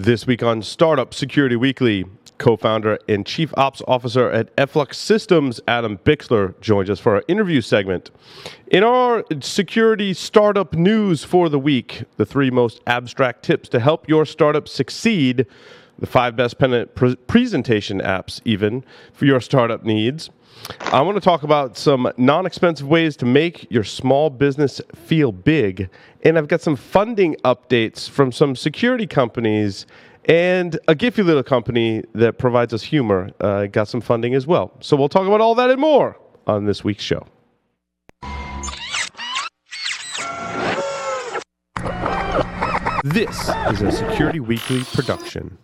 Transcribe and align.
This 0.00 0.28
week 0.28 0.44
on 0.44 0.62
Startup 0.62 1.12
Security 1.12 1.56
Weekly, 1.56 2.04
co 2.38 2.56
founder 2.56 3.00
and 3.08 3.26
chief 3.26 3.52
ops 3.56 3.82
officer 3.88 4.30
at 4.30 4.48
Efflux 4.56 4.96
Systems, 4.96 5.60
Adam 5.66 5.98
Bixler, 5.98 6.54
joins 6.60 6.88
us 6.88 7.00
for 7.00 7.16
our 7.16 7.24
interview 7.26 7.60
segment. 7.60 8.12
In 8.68 8.84
our 8.84 9.24
security 9.40 10.14
startup 10.14 10.72
news 10.72 11.24
for 11.24 11.48
the 11.48 11.58
week, 11.58 12.04
the 12.16 12.24
three 12.24 12.48
most 12.48 12.80
abstract 12.86 13.44
tips 13.44 13.68
to 13.70 13.80
help 13.80 14.08
your 14.08 14.24
startup 14.24 14.68
succeed, 14.68 15.46
the 15.98 16.06
five 16.06 16.36
best 16.36 16.58
pre- 16.58 17.16
presentation 17.26 18.00
apps, 18.00 18.40
even 18.44 18.84
for 19.12 19.24
your 19.24 19.40
startup 19.40 19.84
needs. 19.84 20.30
I 20.80 21.00
want 21.02 21.16
to 21.16 21.20
talk 21.20 21.42
about 21.42 21.76
some 21.76 22.10
non 22.16 22.46
expensive 22.46 22.86
ways 22.88 23.16
to 23.18 23.26
make 23.26 23.70
your 23.70 23.84
small 23.84 24.30
business 24.30 24.80
feel 24.94 25.32
big. 25.32 25.88
And 26.24 26.36
I've 26.36 26.48
got 26.48 26.60
some 26.60 26.76
funding 26.76 27.36
updates 27.44 28.08
from 28.08 28.32
some 28.32 28.56
security 28.56 29.06
companies 29.06 29.86
and 30.24 30.78
a 30.88 30.94
Giphy 30.94 31.24
little 31.24 31.42
company 31.42 32.04
that 32.14 32.38
provides 32.38 32.74
us 32.74 32.82
humor. 32.82 33.30
Uh, 33.40 33.66
got 33.66 33.88
some 33.88 34.00
funding 34.00 34.34
as 34.34 34.46
well. 34.46 34.72
So 34.80 34.96
we'll 34.96 35.08
talk 35.08 35.26
about 35.26 35.40
all 35.40 35.54
that 35.54 35.70
and 35.70 35.80
more 35.80 36.18
on 36.46 36.66
this 36.66 36.84
week's 36.84 37.04
show. 37.04 37.26
This 43.04 43.48
is 43.70 43.80
a 43.80 43.92
Security 43.92 44.40
Weekly 44.40 44.82
production. 44.92 45.56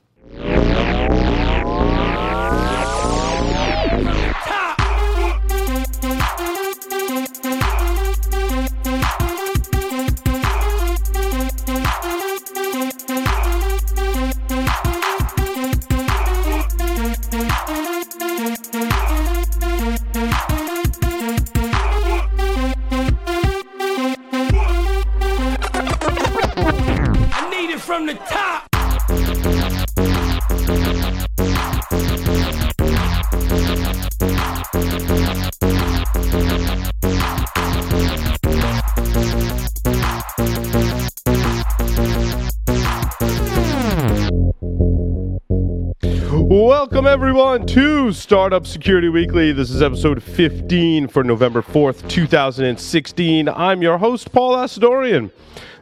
Welcome, 47.05 47.21
everyone, 47.21 47.67
to 47.67 48.13
Startup 48.13 48.67
Security 48.67 49.11
Weekly. 49.11 49.53
This 49.53 49.69
is 49.69 49.83
episode 49.83 50.23
15 50.23 51.09
for 51.09 51.23
November 51.23 51.61
4th, 51.61 52.09
2016. 52.09 53.47
I'm 53.47 53.83
your 53.83 53.99
host, 53.99 54.33
Paul 54.33 54.57
Asadoorian, 54.57 55.31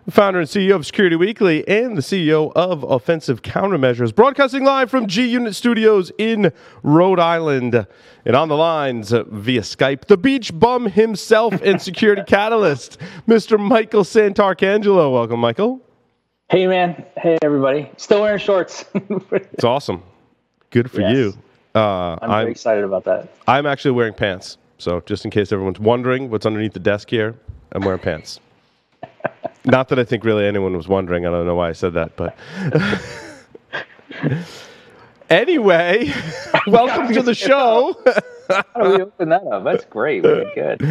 the 0.04 0.10
founder 0.10 0.40
and 0.40 0.48
CEO 0.48 0.74
of 0.74 0.84
Security 0.84 1.14
Weekly 1.14 1.66
and 1.68 1.96
the 1.96 2.00
CEO 2.00 2.50
of 2.56 2.82
Offensive 2.82 3.42
Countermeasures, 3.42 4.12
broadcasting 4.12 4.64
live 4.64 4.90
from 4.90 5.06
G 5.06 5.24
Unit 5.28 5.54
Studios 5.54 6.10
in 6.18 6.52
Rhode 6.82 7.20
Island. 7.20 7.86
And 8.24 8.34
on 8.34 8.48
the 8.48 8.56
lines 8.56 9.12
uh, 9.12 9.22
via 9.28 9.60
Skype, 9.60 10.06
the 10.06 10.16
beach 10.16 10.50
bum 10.58 10.86
himself 10.86 11.54
and 11.62 11.80
security 11.80 12.24
catalyst, 12.26 12.98
Mr. 13.28 13.60
Michael 13.60 14.02
Santarcangelo. 14.02 15.12
Welcome, 15.12 15.38
Michael. 15.38 15.80
Hey, 16.50 16.66
man. 16.66 17.06
Hey, 17.16 17.38
everybody. 17.42 17.92
Still 17.96 18.22
wearing 18.22 18.40
shorts. 18.40 18.86
it's 18.94 19.62
awesome. 19.62 20.02
Good 20.72 20.90
for 20.90 21.02
yes. 21.02 21.14
you. 21.14 21.38
Uh, 21.74 22.18
I'm, 22.20 22.30
I'm 22.30 22.48
excited 22.48 22.82
about 22.82 23.04
that. 23.04 23.28
I'm 23.46 23.66
actually 23.66 23.92
wearing 23.92 24.14
pants. 24.14 24.56
So 24.78 25.00
just 25.06 25.24
in 25.24 25.30
case 25.30 25.52
everyone's 25.52 25.78
wondering 25.78 26.30
what's 26.30 26.46
underneath 26.46 26.72
the 26.72 26.80
desk 26.80 27.08
here, 27.08 27.36
I'm 27.72 27.83
wearing 27.83 28.00
pants. 28.00 28.40
Not 29.64 29.88
that 29.90 29.98
I 29.98 30.05
think 30.05 30.24
really 30.24 30.46
anyone 30.46 30.77
was 30.77 30.88
wondering. 30.88 31.27
I 31.27 31.30
don't 31.30 31.46
know 31.46 31.55
why 31.55 31.68
I 31.68 31.72
said 31.72 31.92
that, 31.92 32.16
but 32.16 32.36
anyway, 35.30 36.12
welcome 36.66 37.12
to 37.14 37.22
the 37.22 37.34
show. 37.34 37.94
How 38.48 38.82
do 38.82 38.90
we 38.90 39.02
open 39.02 39.28
that 39.28 39.46
up? 39.46 39.64
That's 39.64 39.84
great. 39.84 40.22
Very 40.22 40.52
good. 40.55 40.82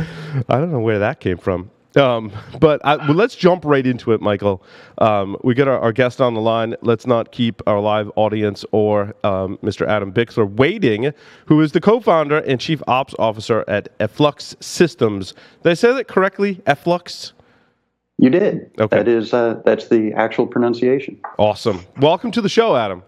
I 0.47 0.57
don't 0.57 0.71
know 0.71 0.79
where 0.79 0.99
that 0.99 1.19
came 1.19 1.37
from. 1.37 1.71
Um, 1.95 2.31
but 2.59 2.79
I, 2.85 2.95
well, 2.95 3.15
let's 3.15 3.35
jump 3.35 3.65
right 3.65 3.85
into 3.85 4.13
it, 4.13 4.21
Michael. 4.21 4.63
Um, 4.99 5.35
we 5.43 5.53
got 5.53 5.67
our, 5.67 5.79
our, 5.79 5.91
guest 5.91 6.21
on 6.21 6.33
the 6.33 6.41
line. 6.41 6.75
Let's 6.81 7.05
not 7.05 7.31
keep 7.31 7.61
our 7.67 7.79
live 7.81 8.09
audience 8.15 8.63
or 8.71 9.13
um, 9.23 9.57
Mr. 9.57 9.85
Adam 9.87 10.13
Bixler 10.13 10.49
waiting, 10.49 11.11
who 11.47 11.59
is 11.61 11.73
the 11.73 11.81
co-founder 11.81 12.39
and 12.39 12.61
chief 12.61 12.81
ops 12.87 13.13
officer 13.19 13.65
at 13.67 13.89
Efflux 13.99 14.55
Systems. 14.61 15.33
Did 15.63 15.71
I 15.71 15.73
say 15.73 15.93
that 15.93 16.07
correctly? 16.07 16.61
Efflux. 16.65 17.33
You 18.17 18.29
did. 18.29 18.71
Okay. 18.79 18.97
That 18.97 19.07
is 19.07 19.33
uh, 19.33 19.61
that's 19.65 19.87
the 19.89 20.13
actual 20.13 20.45
pronunciation. 20.47 21.19
Awesome. 21.39 21.85
Welcome 21.99 22.31
to 22.31 22.41
the 22.41 22.49
show, 22.49 22.75
Adam. 22.75 23.03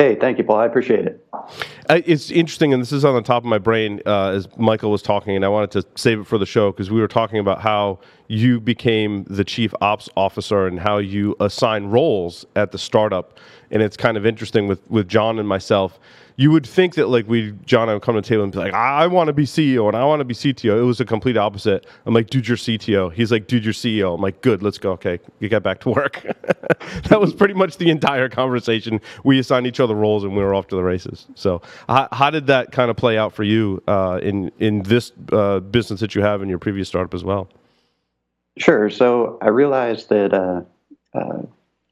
Hey, 0.00 0.14
thank 0.14 0.38
you, 0.38 0.44
Paul. 0.44 0.60
I 0.60 0.66
appreciate 0.66 1.06
it. 1.06 1.26
Uh, 1.32 2.00
it's 2.06 2.30
interesting, 2.30 2.72
and 2.72 2.80
this 2.80 2.92
is 2.92 3.04
on 3.04 3.16
the 3.16 3.20
top 3.20 3.42
of 3.42 3.48
my 3.48 3.58
brain 3.58 4.00
uh, 4.06 4.28
as 4.28 4.46
Michael 4.56 4.92
was 4.92 5.02
talking, 5.02 5.34
and 5.34 5.44
I 5.44 5.48
wanted 5.48 5.72
to 5.72 5.84
save 5.96 6.20
it 6.20 6.26
for 6.28 6.38
the 6.38 6.46
show 6.46 6.70
because 6.70 6.88
we 6.88 7.00
were 7.00 7.08
talking 7.08 7.40
about 7.40 7.60
how 7.60 7.98
you 8.28 8.60
became 8.60 9.24
the 9.24 9.42
chief 9.42 9.74
ops 9.80 10.08
officer 10.16 10.68
and 10.68 10.78
how 10.78 10.98
you 10.98 11.34
assign 11.40 11.86
roles 11.86 12.46
at 12.54 12.70
the 12.70 12.78
startup. 12.78 13.40
And 13.72 13.82
it's 13.82 13.96
kind 13.96 14.16
of 14.16 14.24
interesting 14.24 14.68
with, 14.68 14.88
with 14.88 15.08
John 15.08 15.40
and 15.40 15.48
myself 15.48 15.98
you 16.38 16.52
would 16.52 16.64
think 16.64 16.94
that 16.94 17.08
like 17.08 17.26
we 17.26 17.52
John 17.66 17.88
I 17.88 17.94
would 17.94 18.02
come 18.02 18.14
to 18.14 18.20
the 18.20 18.26
table 18.26 18.44
and 18.44 18.52
be 18.52 18.58
like, 18.58 18.72
I 18.72 19.08
want 19.08 19.26
to 19.26 19.32
be 19.32 19.44
CEO 19.44 19.88
and 19.88 19.96
I 19.96 20.04
want 20.04 20.20
to 20.20 20.24
be 20.24 20.34
CTO. 20.34 20.78
It 20.78 20.84
was 20.84 20.98
the 20.98 21.04
complete 21.04 21.36
opposite. 21.36 21.84
I'm 22.06 22.14
like, 22.14 22.30
dude, 22.30 22.46
you're 22.46 22.56
CTO. 22.56 23.12
He's 23.12 23.32
like, 23.32 23.48
dude, 23.48 23.64
you're 23.64 23.74
CEO. 23.74 24.14
I'm 24.14 24.20
like, 24.20 24.40
good, 24.40 24.62
let's 24.62 24.78
go. 24.78 24.92
Okay, 24.92 25.18
you 25.40 25.48
get 25.48 25.64
back 25.64 25.80
to 25.80 25.90
work. 25.90 26.22
that 27.08 27.20
was 27.20 27.34
pretty 27.34 27.54
much 27.54 27.76
the 27.78 27.90
entire 27.90 28.28
conversation. 28.28 29.00
We 29.24 29.40
assigned 29.40 29.66
each 29.66 29.80
other 29.80 29.96
roles 29.96 30.22
and 30.22 30.36
we 30.36 30.42
were 30.42 30.54
off 30.54 30.68
to 30.68 30.76
the 30.76 30.82
races. 30.84 31.26
So, 31.34 31.60
how, 31.88 32.06
how 32.12 32.30
did 32.30 32.46
that 32.46 32.70
kind 32.70 32.88
of 32.88 32.96
play 32.96 33.18
out 33.18 33.34
for 33.34 33.42
you 33.42 33.82
uh, 33.88 34.20
in 34.22 34.52
in 34.60 34.84
this 34.84 35.10
uh, 35.32 35.58
business 35.58 35.98
that 36.00 36.14
you 36.14 36.22
have 36.22 36.40
in 36.40 36.48
your 36.48 36.60
previous 36.60 36.86
startup 36.86 37.14
as 37.14 37.24
well? 37.24 37.48
Sure. 38.58 38.88
So 38.90 39.38
I 39.42 39.48
realized 39.48 40.08
that. 40.10 40.32
Uh, 40.32 40.62
uh 41.18 41.42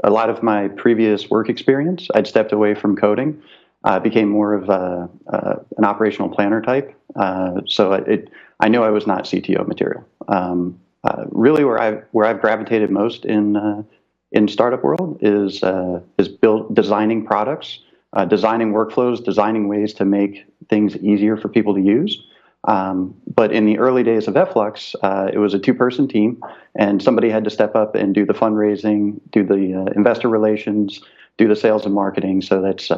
a 0.05 0.11
lot 0.11 0.29
of 0.29 0.43
my 0.43 0.69
previous 0.69 1.31
work 1.31 1.49
experience, 1.49 2.09
I'd 2.15 2.27
stepped 2.27 2.53
away 2.53 2.75
from 2.75 2.97
coding 2.97 3.43
uh, 3.87 4.01
became 4.01 4.29
more 4.29 4.53
of 4.53 4.69
a, 4.69 5.09
uh, 5.33 5.55
an 5.79 5.85
operational 5.85 6.29
planner 6.29 6.61
type. 6.61 6.93
Uh, 7.15 7.61
so 7.67 7.93
it, 7.93 8.29
I 8.59 8.69
knew 8.69 8.83
I 8.83 8.91
was 8.91 9.07
not 9.07 9.25
CTO 9.25 9.67
material. 9.67 10.05
Um, 10.29 10.79
uh, 11.05 11.25
really, 11.31 11.65
where 11.65 11.81
I 11.81 11.93
where 12.11 12.27
I've 12.27 12.41
gravitated 12.41 12.91
most 12.91 13.25
in 13.25 13.57
uh, 13.57 13.85
in 14.33 14.49
startup 14.49 14.83
world 14.83 15.19
is 15.21 15.63
uh, 15.63 16.01
is 16.19 16.27
build 16.27 16.75
designing 16.75 17.25
products, 17.25 17.79
designing 18.29 18.73
workflows, 18.73 19.25
designing 19.25 19.69
ways 19.69 19.95
to 19.95 20.05
make 20.05 20.45
things 20.69 20.97
easier 20.97 21.37
for 21.37 21.49
people 21.49 21.73
to 21.75 21.81
use. 21.81 22.27
Um, 22.65 23.15
but 23.33 23.53
in 23.53 23.67
the 23.67 23.79
early 23.79 24.03
days 24.03 24.27
of 24.27 24.37
Efflux, 24.37 24.97
it 25.33 25.39
was 25.39 25.55
a 25.55 25.61
two-person 25.61 26.09
team, 26.09 26.43
and 26.75 27.01
somebody 27.01 27.31
had 27.31 27.45
to 27.45 27.51
step 27.51 27.77
up 27.77 27.95
and 27.95 28.13
do 28.13 28.27
the 28.27 28.35
fundraising, 28.35 29.21
do 29.31 29.45
the 29.45 29.93
investor 29.95 30.29
relations, 30.29 31.01
do 31.39 31.47
the 31.47 31.55
sales 31.55 31.85
and 31.85 31.95
marketing. 31.95 32.43
So 32.43 32.61
that's 32.61 32.91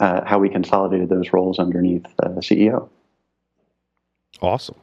uh, 0.00 0.24
how 0.24 0.38
we 0.38 0.48
consolidated 0.48 1.08
those 1.08 1.32
roles 1.32 1.58
underneath 1.58 2.06
uh, 2.22 2.28
the 2.28 2.40
CEO. 2.40 2.88
Awesome. 4.40 4.76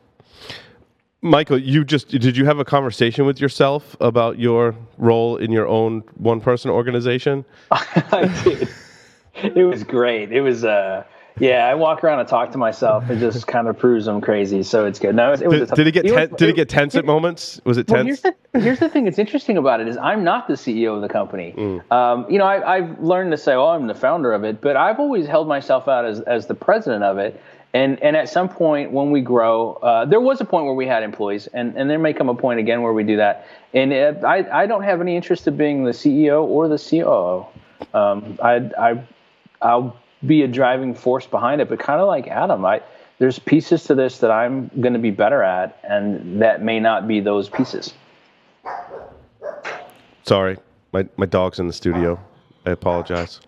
Michael, 1.21 1.57
you 1.57 1.83
just 1.83 2.09
did 2.09 2.37
you 2.37 2.45
have 2.45 2.59
a 2.59 2.65
conversation 2.65 3.25
with 3.25 3.41
yourself 3.41 3.95
about 3.99 4.37
your 4.37 4.75
role 4.97 5.37
in 5.37 5.51
your 5.51 5.67
own 5.67 6.03
one 6.17 6.39
person 6.39 6.69
organization? 6.69 7.45
I 7.71 8.29
did. 8.43 8.69
It 9.33 9.63
was 9.63 9.83
great. 9.83 10.31
It 10.31 10.41
was 10.41 10.63
uh 10.63 11.03
yeah, 11.39 11.67
I 11.67 11.75
walk 11.75 12.03
around 12.03 12.19
and 12.19 12.27
talk 12.27 12.51
to 12.53 12.57
myself. 12.57 13.09
It 13.09 13.19
just 13.19 13.45
kind 13.55 13.67
of 13.67 13.77
proves 13.77 14.07
I'm 14.07 14.21
crazy. 14.21 14.63
So 14.63 14.85
it's 14.85 14.99
good. 14.99 15.15
No, 15.15 15.33
it, 15.33 15.41
it 15.41 15.47
was. 15.47 15.69
Did, 15.69 15.75
did, 15.75 15.87
it 15.87 15.91
get 15.91 16.05
ten, 16.05 16.29
did 16.35 16.49
it 16.49 16.55
get 16.55 16.69
tense 16.69 16.95
at 16.95 17.05
moments? 17.05 17.59
Was 17.65 17.77
it 17.77 17.87
tense? 17.87 17.95
Well, 17.95 18.05
here's 18.05 18.21
the 18.53 18.59
here's 18.59 18.79
the 18.79 18.89
thing 18.89 19.05
that's 19.05 19.19
interesting 19.19 19.57
about 19.57 19.81
it 19.81 19.87
is 19.87 19.97
I'm 19.97 20.23
not 20.23 20.47
the 20.47 20.53
CEO 20.53 20.95
of 20.95 21.01
the 21.01 21.09
company. 21.09 21.53
Mm. 21.57 21.91
Um, 21.91 22.29
you 22.29 22.37
know, 22.37 22.45
I, 22.45 22.81
have 22.81 22.99
learned 22.99 23.31
to 23.31 23.37
say, 23.37 23.53
"Oh, 23.53 23.67
I'm 23.67 23.87
the 23.87 23.95
founder 23.95 24.33
of 24.33 24.43
it," 24.43 24.61
but 24.61 24.77
I've 24.77 24.99
always 24.99 25.27
held 25.27 25.47
myself 25.47 25.87
out 25.87 26.05
as 26.05 26.21
as 26.21 26.47
the 26.47 26.55
president 26.55 27.03
of 27.03 27.17
it. 27.17 27.41
And 27.73 28.01
and 28.01 28.15
at 28.15 28.29
some 28.29 28.47
point 28.47 28.91
when 28.91 29.11
we 29.11 29.19
grow, 29.19 29.73
uh, 29.73 30.05
there 30.05 30.21
was 30.21 30.39
a 30.39 30.45
point 30.45 30.63
where 30.63 30.73
we 30.73 30.87
had 30.87 31.03
employees, 31.03 31.47
and, 31.47 31.75
and 31.75 31.89
there 31.89 31.99
may 31.99 32.13
come 32.13 32.29
a 32.29 32.35
point 32.35 32.57
again 32.61 32.81
where 32.81 32.93
we 32.93 33.03
do 33.03 33.17
that. 33.17 33.45
And 33.73 33.91
it, 33.91 34.23
I 34.23 34.63
I 34.63 34.65
don't 34.65 34.83
have 34.83 35.01
any 35.01 35.17
interest 35.17 35.45
in 35.45 35.57
being 35.57 35.83
the 35.83 35.91
CEO 35.91 36.43
or 36.43 36.69
the 36.69 36.77
COO. 36.77 37.45
Um, 37.93 38.39
I 38.41 38.71
I 38.79 39.03
I'll 39.61 39.97
be 40.25 40.43
a 40.43 40.47
driving 40.47 40.93
force 40.93 41.25
behind 41.25 41.61
it. 41.61 41.69
But 41.69 41.79
kind 41.79 41.99
of 41.99 42.07
like 42.07 42.27
Adam, 42.27 42.65
I 42.65 42.81
there's 43.17 43.39
pieces 43.39 43.83
to 43.85 43.95
this 43.95 44.19
that 44.19 44.31
I'm 44.31 44.69
going 44.79 44.93
to 44.93 44.99
be 44.99 45.11
better 45.11 45.41
at, 45.41 45.79
and 45.83 46.41
that 46.41 46.61
may 46.61 46.79
not 46.79 47.07
be 47.07 47.21
those 47.21 47.49
pieces. 47.49 47.93
Sorry, 50.23 50.57
my 50.91 51.07
my 51.17 51.25
dog's 51.25 51.59
in 51.59 51.67
the 51.67 51.73
studio. 51.73 52.19
I 52.65 52.71
apologize. 52.71 53.39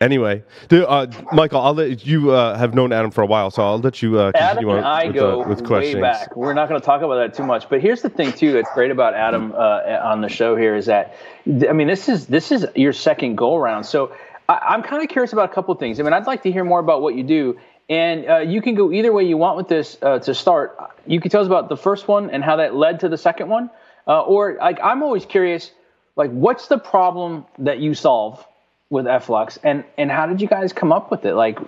Anyway, 0.00 0.42
the, 0.68 0.86
uh, 0.86 1.06
Michael, 1.32 1.60
I'll 1.62 1.72
let 1.72 2.04
you 2.04 2.32
uh, 2.32 2.58
have 2.58 2.74
known 2.74 2.92
Adam 2.92 3.10
for 3.10 3.22
a 3.22 3.26
while, 3.26 3.50
so 3.50 3.62
I'll 3.62 3.78
let 3.78 4.02
you 4.02 4.18
uh, 4.18 4.32
Adam 4.34 4.56
continue 4.56 4.76
and 4.76 4.84
on 4.84 4.92
I 4.92 5.06
with, 5.06 5.14
go 5.14 5.42
uh, 5.42 5.48
with 5.48 5.62
way 5.62 5.94
back. 5.94 6.36
We're 6.36 6.52
not 6.52 6.68
going 6.68 6.80
to 6.80 6.84
talk 6.84 7.00
about 7.00 7.14
that 7.16 7.34
too 7.34 7.46
much, 7.46 7.68
but 7.70 7.80
here's 7.80 8.02
the 8.02 8.10
thing 8.10 8.32
too 8.32 8.52
that's 8.52 8.68
great 8.74 8.90
about 8.90 9.14
Adam 9.14 9.52
uh, 9.52 10.00
on 10.02 10.20
the 10.20 10.28
show 10.28 10.56
here 10.56 10.74
is 10.76 10.86
that 10.86 11.14
I 11.46 11.72
mean 11.72 11.86
this 11.86 12.08
is 12.08 12.26
this 12.26 12.52
is 12.52 12.66
your 12.74 12.92
second 12.92 13.36
go 13.36 13.56
round, 13.56 13.86
So 13.86 14.14
I, 14.48 14.74
am 14.74 14.82
kind 14.82 15.02
of 15.02 15.08
curious 15.08 15.32
about 15.32 15.50
a 15.50 15.54
couple 15.54 15.72
of 15.72 15.80
things. 15.80 15.98
I 15.98 16.02
mean, 16.02 16.12
I'd 16.12 16.26
like 16.26 16.42
to 16.42 16.52
hear 16.52 16.64
more 16.64 16.80
about 16.80 17.02
what 17.02 17.14
you 17.14 17.22
do, 17.22 17.58
and 17.88 18.28
uh, 18.28 18.38
you 18.38 18.60
can 18.62 18.74
go 18.74 18.92
either 18.92 19.12
way 19.12 19.24
you 19.24 19.36
want 19.36 19.56
with 19.56 19.68
this 19.68 19.96
uh, 20.02 20.18
to 20.20 20.34
start. 20.34 20.76
You 21.06 21.20
can 21.20 21.30
tell 21.30 21.40
us 21.40 21.46
about 21.46 21.68
the 21.68 21.76
first 21.76 22.08
one 22.08 22.30
and 22.30 22.44
how 22.44 22.56
that 22.56 22.74
led 22.74 23.00
to 23.00 23.08
the 23.08 23.18
second 23.18 23.48
one, 23.48 23.70
uh, 24.06 24.22
or 24.22 24.56
like 24.60 24.78
I'm 24.82 25.02
always 25.02 25.24
curious, 25.24 25.70
like 26.16 26.30
what's 26.30 26.68
the 26.68 26.78
problem 26.78 27.46
that 27.58 27.78
you 27.78 27.94
solve 27.94 28.44
with 28.90 29.06
Flux, 29.22 29.58
and 29.62 29.84
and 29.96 30.10
how 30.10 30.26
did 30.26 30.40
you 30.40 30.48
guys 30.48 30.72
come 30.72 30.92
up 30.92 31.10
with 31.10 31.24
it? 31.24 31.34
Like, 31.34 31.58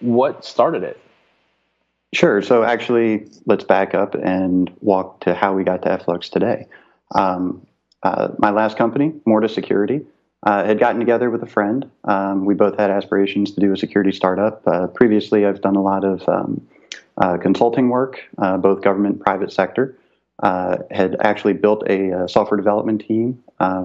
what 0.00 0.44
started 0.44 0.82
it? 0.82 1.00
Sure. 2.12 2.40
So 2.42 2.62
actually, 2.62 3.28
let's 3.46 3.64
back 3.64 3.94
up 3.94 4.14
and 4.14 4.72
walk 4.80 5.20
to 5.20 5.34
how 5.34 5.54
we 5.54 5.64
got 5.64 5.82
to 5.82 5.98
Flux 5.98 6.28
today. 6.28 6.66
Um, 7.14 7.66
uh, 8.02 8.28
my 8.38 8.50
last 8.50 8.76
company, 8.76 9.12
Morta 9.26 9.48
Security, 9.48 10.02
uh, 10.46 10.64
had 10.64 10.78
gotten 10.78 10.98
together 10.98 11.28
with 11.28 11.42
a 11.42 11.46
friend. 11.46 11.90
Um, 12.04 12.46
we 12.46 12.54
both 12.54 12.78
had 12.78 12.90
aspirations 12.90 13.50
to 13.52 13.60
do 13.60 13.72
a 13.72 13.76
security 13.76 14.12
startup. 14.12 14.62
Uh, 14.66 14.86
previously, 14.86 15.44
I've 15.44 15.60
done 15.60 15.76
a 15.76 15.82
lot 15.82 16.04
of 16.04 16.26
um, 16.28 16.66
uh, 17.18 17.36
consulting 17.36 17.90
work, 17.90 18.20
uh, 18.38 18.56
both 18.56 18.80
government, 18.80 19.20
private 19.20 19.52
sector. 19.52 19.98
Uh, 20.42 20.76
had 20.90 21.16
actually 21.20 21.54
built 21.54 21.82
a, 21.88 22.24
a 22.24 22.28
software 22.28 22.58
development 22.58 23.02
team 23.06 23.42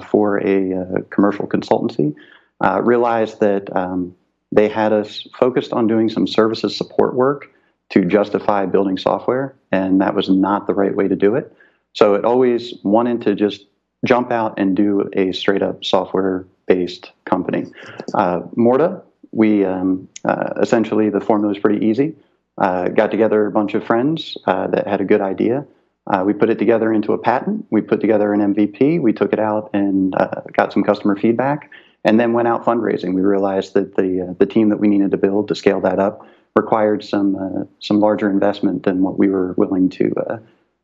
for 0.09 0.37
a 0.45 1.01
commercial 1.09 1.47
consultancy 1.47 2.13
uh, 2.61 2.81
realized 2.83 3.39
that 3.39 3.75
um, 3.75 4.15
they 4.51 4.69
had 4.69 4.93
us 4.93 5.27
focused 5.39 5.73
on 5.73 5.87
doing 5.87 6.09
some 6.09 6.27
services 6.27 6.75
support 6.75 7.15
work 7.15 7.49
to 7.89 8.05
justify 8.05 8.65
building 8.65 8.97
software, 8.97 9.55
and 9.71 9.99
that 9.99 10.13
was 10.13 10.29
not 10.29 10.67
the 10.67 10.73
right 10.73 10.95
way 10.95 11.07
to 11.07 11.15
do 11.15 11.35
it. 11.35 11.55
So 11.93 12.13
it 12.13 12.23
always 12.23 12.75
wanted 12.83 13.21
to 13.23 13.35
just 13.35 13.65
jump 14.05 14.31
out 14.31 14.57
and 14.57 14.75
do 14.75 15.09
a 15.13 15.31
straight 15.31 15.61
up 15.61 15.83
software 15.83 16.45
based 16.67 17.11
company. 17.25 17.65
Uh, 18.13 18.41
Morta, 18.55 19.01
we 19.31 19.65
um, 19.65 20.07
uh, 20.25 20.53
essentially 20.61 21.09
the 21.09 21.21
formula 21.21 21.49
was 21.49 21.59
pretty 21.59 21.85
easy. 21.85 22.15
Uh, 22.57 22.89
got 22.89 23.11
together 23.11 23.45
a 23.45 23.51
bunch 23.51 23.73
of 23.73 23.83
friends 23.83 24.37
uh, 24.45 24.67
that 24.67 24.87
had 24.87 25.01
a 25.01 25.05
good 25.05 25.21
idea. 25.21 25.65
Uh, 26.07 26.23
we 26.25 26.33
put 26.33 26.49
it 26.49 26.59
together 26.59 26.91
into 26.91 27.13
a 27.13 27.17
patent. 27.17 27.65
We 27.69 27.81
put 27.81 28.01
together 28.01 28.33
an 28.33 28.53
MVP. 28.53 29.01
We 29.01 29.13
took 29.13 29.33
it 29.33 29.39
out 29.39 29.69
and 29.73 30.13
uh, 30.15 30.41
got 30.51 30.73
some 30.73 30.83
customer 30.83 31.15
feedback 31.15 31.69
and 32.03 32.19
then 32.19 32.33
went 32.33 32.47
out 32.47 32.65
fundraising. 32.65 33.13
We 33.13 33.21
realized 33.21 33.73
that 33.75 33.95
the 33.95 34.35
the 34.39 34.45
team 34.45 34.69
that 34.69 34.77
we 34.77 34.87
needed 34.87 35.11
to 35.11 35.17
build 35.17 35.47
to 35.49 35.55
scale 35.55 35.79
that 35.81 35.99
up 35.99 36.25
required 36.55 37.03
some 37.03 37.69
some 37.79 37.99
larger 37.99 38.29
investment 38.29 38.83
than 38.83 39.03
what 39.03 39.17
we 39.17 39.29
were 39.29 39.53
willing 39.53 39.89
to 39.89 40.13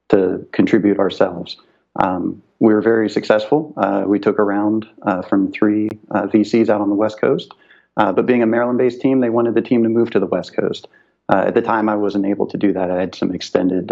to 0.09 0.47
contribute 0.53 0.99
ourselves. 0.99 1.57
Um, 1.97 2.41
we 2.59 2.73
were 2.73 2.81
very 2.81 3.09
successful. 3.09 3.73
Uh, 3.77 4.03
we 4.07 4.19
took 4.19 4.39
a 4.39 4.43
round 4.43 4.87
uh, 5.03 5.21
from 5.21 5.51
three 5.51 5.89
uh, 6.11 6.23
VCs 6.23 6.69
out 6.69 6.81
on 6.81 6.89
the 6.89 6.95
West 6.95 7.19
Coast, 7.19 7.53
but 7.95 8.25
being 8.25 8.41
a 8.41 8.47
Maryland-based 8.47 9.01
team, 9.01 9.19
they 9.19 9.29
wanted 9.29 9.55
the 9.55 9.61
team 9.61 9.83
to 9.83 9.89
move 9.89 10.11
to 10.11 10.19
the 10.19 10.25
West 10.25 10.55
Coast. 10.55 10.87
at 11.29 11.53
the 11.53 11.61
time, 11.61 11.89
I 11.89 11.95
wasn't 11.95 12.25
able 12.25 12.47
to 12.47 12.57
do 12.57 12.73
that. 12.73 12.89
I 12.89 12.99
had 12.99 13.15
some 13.15 13.33
extended 13.33 13.91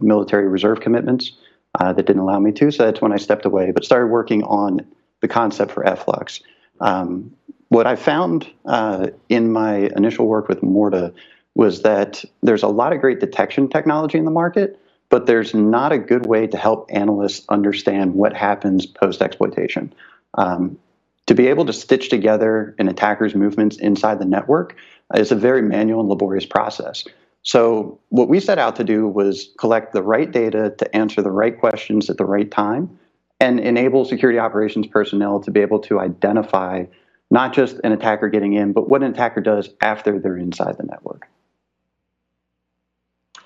military 0.00 0.48
reserve 0.48 0.80
commitments 0.80 1.32
that 1.78 1.96
didn't 1.96 2.18
allow 2.18 2.38
me 2.38 2.52
to, 2.52 2.70
so 2.70 2.84
that's 2.84 3.00
when 3.00 3.12
I 3.12 3.18
stepped 3.18 3.44
away. 3.44 3.70
But 3.70 3.84
started 3.84 4.08
working 4.08 4.42
on 4.44 4.84
the 5.20 5.28
concept 5.28 5.70
for 5.72 5.84
Flux. 5.96 6.40
Um, 6.80 7.32
what 7.72 7.86
I 7.86 7.96
found 7.96 8.50
uh, 8.66 9.06
in 9.30 9.50
my 9.50 9.90
initial 9.96 10.26
work 10.26 10.46
with 10.46 10.62
Morta 10.62 11.14
was 11.54 11.80
that 11.82 12.22
there's 12.42 12.62
a 12.62 12.68
lot 12.68 12.92
of 12.92 13.00
great 13.00 13.18
detection 13.18 13.68
technology 13.68 14.18
in 14.18 14.26
the 14.26 14.30
market, 14.30 14.78
but 15.12 15.26
there's 15.26 15.52
not 15.52 15.92
a 15.92 15.98
good 15.98 16.24
way 16.24 16.46
to 16.46 16.56
help 16.56 16.86
analysts 16.88 17.44
understand 17.50 18.14
what 18.14 18.32
happens 18.34 18.86
post 18.86 19.20
exploitation. 19.20 19.92
Um, 20.38 20.78
to 21.26 21.34
be 21.34 21.48
able 21.48 21.66
to 21.66 21.72
stitch 21.74 22.08
together 22.08 22.74
an 22.78 22.88
attacker's 22.88 23.34
movements 23.34 23.76
inside 23.76 24.20
the 24.20 24.24
network 24.24 24.74
is 25.14 25.30
a 25.30 25.36
very 25.36 25.60
manual 25.60 26.00
and 26.00 26.08
laborious 26.08 26.46
process. 26.46 27.04
So, 27.42 28.00
what 28.08 28.30
we 28.30 28.40
set 28.40 28.58
out 28.58 28.74
to 28.76 28.84
do 28.84 29.06
was 29.06 29.50
collect 29.58 29.92
the 29.92 30.02
right 30.02 30.32
data 30.32 30.74
to 30.78 30.96
answer 30.96 31.20
the 31.20 31.30
right 31.30 31.60
questions 31.60 32.08
at 32.08 32.16
the 32.16 32.24
right 32.24 32.50
time 32.50 32.98
and 33.38 33.60
enable 33.60 34.06
security 34.06 34.38
operations 34.38 34.86
personnel 34.86 35.40
to 35.40 35.50
be 35.50 35.60
able 35.60 35.80
to 35.80 36.00
identify 36.00 36.86
not 37.30 37.52
just 37.52 37.78
an 37.84 37.92
attacker 37.92 38.30
getting 38.30 38.54
in, 38.54 38.72
but 38.72 38.88
what 38.88 39.02
an 39.02 39.12
attacker 39.12 39.42
does 39.42 39.68
after 39.82 40.18
they're 40.18 40.38
inside 40.38 40.78
the 40.78 40.84
network. 40.84 41.28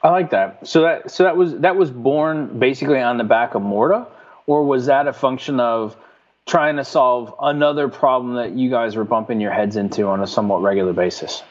I 0.06 0.10
like 0.10 0.30
that. 0.30 0.64
So 0.68 0.82
that 0.82 1.10
so 1.10 1.24
that 1.24 1.36
was 1.36 1.56
that 1.58 1.74
was 1.74 1.90
born 1.90 2.60
basically 2.60 3.00
on 3.00 3.18
the 3.18 3.24
back 3.24 3.56
of 3.56 3.62
Morta, 3.62 4.06
or 4.46 4.64
was 4.64 4.86
that 4.86 5.08
a 5.08 5.12
function 5.12 5.58
of 5.58 5.96
trying 6.46 6.76
to 6.76 6.84
solve 6.84 7.34
another 7.40 7.88
problem 7.88 8.36
that 8.36 8.52
you 8.52 8.70
guys 8.70 8.94
were 8.94 9.02
bumping 9.02 9.40
your 9.40 9.50
heads 9.50 9.74
into 9.74 10.06
on 10.06 10.22
a 10.22 10.26
somewhat 10.28 10.62
regular 10.62 10.92
basis? 10.92 11.42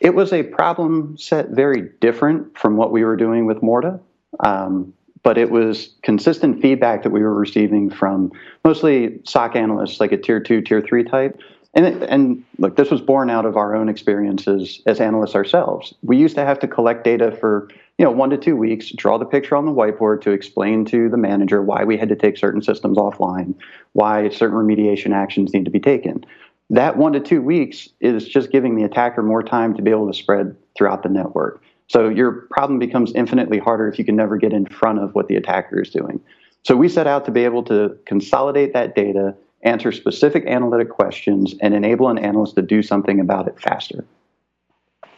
It 0.00 0.14
was 0.14 0.32
a 0.32 0.44
problem 0.44 1.18
set 1.18 1.50
very 1.50 1.90
different 2.00 2.56
from 2.56 2.78
what 2.78 2.90
we 2.90 3.04
were 3.04 3.16
doing 3.16 3.44
with 3.44 3.62
Morta. 3.62 4.00
Um, 4.42 4.94
but 5.22 5.36
it 5.36 5.50
was 5.50 5.94
consistent 6.02 6.62
feedback 6.62 7.02
that 7.02 7.10
we 7.10 7.20
were 7.20 7.34
receiving 7.34 7.90
from 7.90 8.32
mostly 8.64 9.20
SOC 9.26 9.56
analysts, 9.56 10.00
like 10.00 10.12
a 10.12 10.16
tier 10.16 10.40
two, 10.40 10.62
tier 10.62 10.80
three 10.80 11.04
type. 11.04 11.38
And, 11.74 12.02
and 12.02 12.44
look, 12.58 12.76
this 12.76 12.90
was 12.90 13.00
born 13.00 13.30
out 13.30 13.46
of 13.46 13.56
our 13.56 13.76
own 13.76 13.88
experiences 13.88 14.82
as 14.86 15.00
analysts 15.00 15.36
ourselves. 15.36 15.94
We 16.02 16.16
used 16.16 16.34
to 16.34 16.44
have 16.44 16.58
to 16.60 16.68
collect 16.68 17.04
data 17.04 17.30
for 17.30 17.68
you 17.96 18.04
know 18.04 18.10
one 18.10 18.30
to 18.30 18.38
two 18.38 18.56
weeks, 18.56 18.90
draw 18.90 19.18
the 19.18 19.24
picture 19.24 19.54
on 19.54 19.66
the 19.66 19.72
whiteboard 19.72 20.22
to 20.22 20.30
explain 20.30 20.84
to 20.86 21.08
the 21.08 21.16
manager 21.16 21.62
why 21.62 21.84
we 21.84 21.96
had 21.96 22.08
to 22.08 22.16
take 22.16 22.36
certain 22.36 22.62
systems 22.62 22.98
offline, 22.98 23.54
why 23.92 24.30
certain 24.30 24.56
remediation 24.56 25.14
actions 25.14 25.52
need 25.52 25.64
to 25.64 25.70
be 25.70 25.78
taken. 25.78 26.24
That 26.70 26.96
one 26.96 27.12
to 27.12 27.20
two 27.20 27.42
weeks 27.42 27.88
is 28.00 28.28
just 28.28 28.50
giving 28.50 28.76
the 28.76 28.84
attacker 28.84 29.22
more 29.22 29.42
time 29.42 29.74
to 29.74 29.82
be 29.82 29.90
able 29.90 30.06
to 30.10 30.16
spread 30.16 30.56
throughout 30.76 31.02
the 31.02 31.08
network. 31.08 31.62
So 31.88 32.08
your 32.08 32.46
problem 32.50 32.78
becomes 32.78 33.12
infinitely 33.14 33.58
harder 33.58 33.88
if 33.88 33.98
you 33.98 34.04
can 34.04 34.14
never 34.14 34.36
get 34.36 34.52
in 34.52 34.66
front 34.66 35.00
of 35.00 35.12
what 35.14 35.26
the 35.26 35.34
attacker 35.34 35.82
is 35.82 35.90
doing. 35.90 36.20
So 36.62 36.76
we 36.76 36.88
set 36.88 37.06
out 37.06 37.24
to 37.24 37.32
be 37.32 37.44
able 37.44 37.64
to 37.64 37.96
consolidate 38.06 38.72
that 38.74 38.94
data, 38.94 39.34
answer 39.62 39.92
specific 39.92 40.46
analytic 40.46 40.88
questions, 40.90 41.54
and 41.60 41.74
enable 41.74 42.08
an 42.08 42.18
analyst 42.18 42.54
to 42.56 42.62
do 42.62 42.82
something 42.82 43.20
about 43.20 43.46
it 43.46 43.60
faster. 43.60 44.04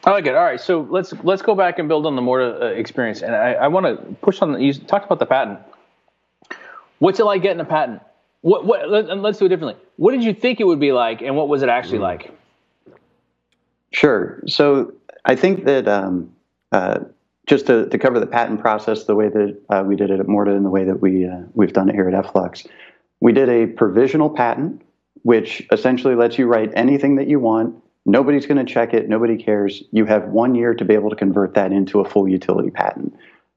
I 0.05 0.11
like 0.11 0.27
it. 0.27 0.35
All 0.35 0.43
right, 0.43 0.61
so 0.61 0.87
let's 0.91 1.13
let's 1.23 1.43
go 1.43 1.55
back 1.55 1.79
and 1.79 1.89
build 1.89 2.07
on 2.07 2.17
the 2.17 2.23
Morta 2.23 2.59
uh, 2.61 2.69
experience, 2.71 3.23
and 3.23 3.35
I, 3.35 3.53
I 3.53 3.69
want 3.69 3.87
to 3.87 4.15
push 4.17 4.43
on. 4.43 4.53
The, 4.53 4.59
you 4.59 4.73
talked 4.75 5.07
about 5.07 5.21
the 5.21 5.27
patent. 5.27 5.61
What's 6.99 7.21
it 7.21 7.25
like 7.25 7.43
getting 7.43 7.61
a 7.61 7.65
patent? 7.65 8.03
What 8.41 8.67
what? 8.67 8.89
Let, 8.91 9.17
let's 9.19 9.39
do 9.39 9.47
it 9.47 9.49
differently. 9.49 9.81
What 9.97 10.13
did 10.13 10.25
you 10.25 10.35
think 10.35 10.61
it 10.61 10.65
would 10.65 10.81
be 10.81 10.93
like, 10.93 11.23
and 11.23 11.37
what 11.37 11.49
was 11.49 11.63
it 11.63 11.69
actually 11.69 11.99
mm. 11.99 12.03
like? 12.03 12.37
Sure. 13.93 14.43
So 14.49 14.95
I 15.25 15.37
think 15.37 15.65
that 15.67 15.87
um, 15.87 16.35
uh, 16.73 17.01
just 17.47 17.67
to, 17.67 17.89
to 17.89 17.99
cover 17.99 18.19
the 18.19 18.27
patent 18.27 18.61
process 18.61 19.05
the 19.05 19.15
way 19.15 19.29
that 19.29 19.61
uh, 19.69 19.83
we 19.87 19.97
did 19.97 20.11
it 20.11 20.21
at 20.21 20.29
Morta 20.29 20.53
and 20.53 20.65
the 20.65 20.71
way 20.71 20.85
that 20.85 21.01
we, 21.01 21.27
uh, 21.27 21.41
we've 21.55 21.73
done 21.73 21.89
it 21.89 21.95
here 21.95 22.09
at 22.09 22.33
Flux, 22.33 22.67
we 23.23 23.33
did 23.33 23.49
a 23.49 23.69
provisional 23.69 24.29
patent, 24.29 24.83
which 25.23 25.65
essentially 25.71 26.17
lets 26.17 26.39
you 26.39 26.47
write 26.47 26.73
anything 26.75 27.15
that 27.15 27.29
you 27.29 27.39
want. 27.39 27.77
Nobody's 28.05 28.47
going 28.47 28.67
to 28.67 28.71
check 28.71 28.93
it. 28.95 29.09
Nobody 29.09 29.37
cares. 29.37 29.85
You 29.93 30.07
have 30.07 30.25
one 30.25 30.57
year 30.57 30.75
to 30.75 30.85
be 30.85 30.95
able 30.95 31.09
to 31.09 31.15
convert 31.15 31.55
that 31.55 31.71
into 31.71 32.01
a 32.01 32.05
full 32.05 32.29
utility 32.29 32.71
patent. 32.71 33.15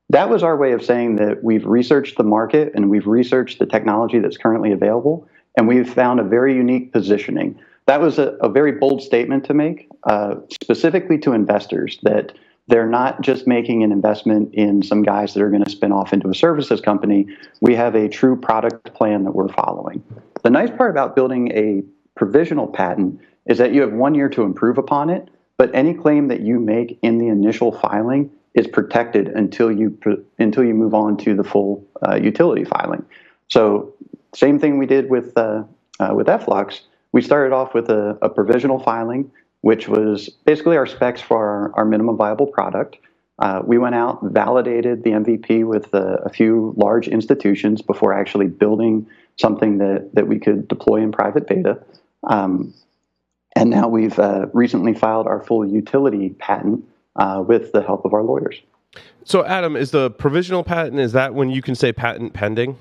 That 0.09 0.29
was 0.29 0.43
our 0.43 0.55
way 0.55 0.73
of 0.73 0.85
saying 0.85 1.15
that 1.15 1.43
we've 1.43 1.65
researched 1.65 2.15
the 2.15 2.23
market 2.23 2.73
and 2.75 2.91
we've 2.91 3.07
researched 3.07 3.57
the 3.57 3.65
technology 3.65 4.19
that's 4.19 4.37
currently 4.37 4.71
available, 4.71 5.27
and 5.57 5.67
we've 5.67 5.91
found 5.91 6.19
a 6.19 6.23
very 6.23 6.53
unique 6.53 6.93
positioning. 6.93 7.59
That 7.87 8.01
was 8.01 8.19
a, 8.19 8.37
a 8.43 8.49
very 8.49 8.73
bold 8.73 9.01
statement 9.01 9.45
to 9.45 9.55
make, 9.55 9.89
uh, 10.03 10.35
specifically 10.61 11.17
to 11.19 11.33
investors 11.33 11.97
that 12.03 12.33
they're 12.67 12.87
not 12.87 13.21
just 13.21 13.45
making 13.45 13.83
an 13.83 13.91
investment 13.91 14.53
in 14.53 14.81
some 14.81 15.03
guys 15.03 15.33
that 15.33 15.43
are 15.43 15.49
going 15.49 15.63
to 15.63 15.69
spin 15.69 15.91
off 15.91 16.13
into 16.13 16.29
a 16.29 16.33
services 16.33 16.81
company. 16.81 17.27
We 17.61 17.75
have 17.75 17.95
a 17.95 18.09
true 18.09 18.35
product 18.35 18.93
plan 18.93 19.23
that 19.23 19.31
we're 19.31 19.49
following. 19.49 20.03
The 20.43 20.49
nice 20.49 20.71
part 20.71 20.91
about 20.91 21.15
building 21.15 21.51
a 21.51 21.83
provisional 22.15 22.67
patent 22.67 23.19
is 23.45 23.59
that 23.59 23.73
you 23.73 23.81
have 23.81 23.93
one 23.93 24.15
year 24.15 24.29
to 24.29 24.41
improve 24.41 24.77
upon 24.77 25.09
it, 25.09 25.29
but 25.57 25.73
any 25.75 25.93
claim 25.93 26.27
that 26.29 26.41
you 26.41 26.59
make 26.59 26.97
in 27.03 27.19
the 27.19 27.27
initial 27.27 27.71
filing 27.71 28.31
is 28.55 28.67
protected 28.67 29.27
until 29.27 29.71
you 29.71 29.97
until 30.39 30.63
you 30.63 30.73
move 30.73 30.93
on 30.93 31.17
to 31.17 31.35
the 31.35 31.43
full 31.43 31.85
uh, 32.07 32.15
utility 32.15 32.63
filing. 32.63 33.05
So, 33.49 33.93
same 34.33 34.59
thing 34.59 34.77
we 34.77 34.85
did 34.85 35.09
with 35.09 35.37
uh, 35.37 35.63
uh, 35.99 36.13
with 36.13 36.27
Flux. 36.43 36.81
We 37.11 37.21
started 37.21 37.53
off 37.53 37.73
with 37.73 37.89
a, 37.89 38.17
a 38.21 38.29
provisional 38.29 38.79
filing 38.79 39.31
which 39.65 39.87
was 39.87 40.29
basically 40.29 40.77
our 40.77 40.85
specs 40.85 41.19
for 41.19 41.43
our, 41.43 41.71
our 41.73 41.85
minimum 41.85 42.15
viable 42.15 42.45
product. 42.45 42.97
Uh, 43.39 43.63
we 43.65 43.79
went 43.79 43.95
out, 43.95 44.19
validated 44.21 45.03
the 45.03 45.09
MVP 45.09 45.65
with 45.65 45.91
a, 45.91 46.21
a, 46.23 46.29
few 46.29 46.75
large 46.77 47.07
institutions 47.07 47.81
before 47.81 48.13
actually 48.13 48.45
building 48.45 49.07
something 49.37 49.79
that, 49.79 50.07
that 50.13 50.27
we 50.27 50.37
could 50.37 50.67
deploy 50.67 51.01
in 51.01 51.11
private 51.11 51.47
beta. 51.47 51.79
Um, 52.25 52.75
and 53.55 53.71
now 53.71 53.87
we've 53.87 54.19
uh, 54.19 54.45
recently 54.53 54.93
filed 54.93 55.25
our 55.25 55.41
full 55.41 55.67
utility 55.67 56.29
patent 56.29 56.85
uh, 57.15 57.43
with 57.45 57.71
the 57.71 57.81
help 57.81 58.05
of 58.05 58.13
our 58.13 58.21
lawyers. 58.21 58.61
So, 59.23 59.43
Adam, 59.45 59.75
is 59.75 59.89
the 59.89 60.11
provisional 60.11 60.63
patent, 60.63 60.99
is 60.99 61.13
that 61.13 61.33
when 61.33 61.49
you 61.49 61.63
can 61.63 61.73
say 61.73 61.91
patent 61.91 62.33
pending? 62.33 62.77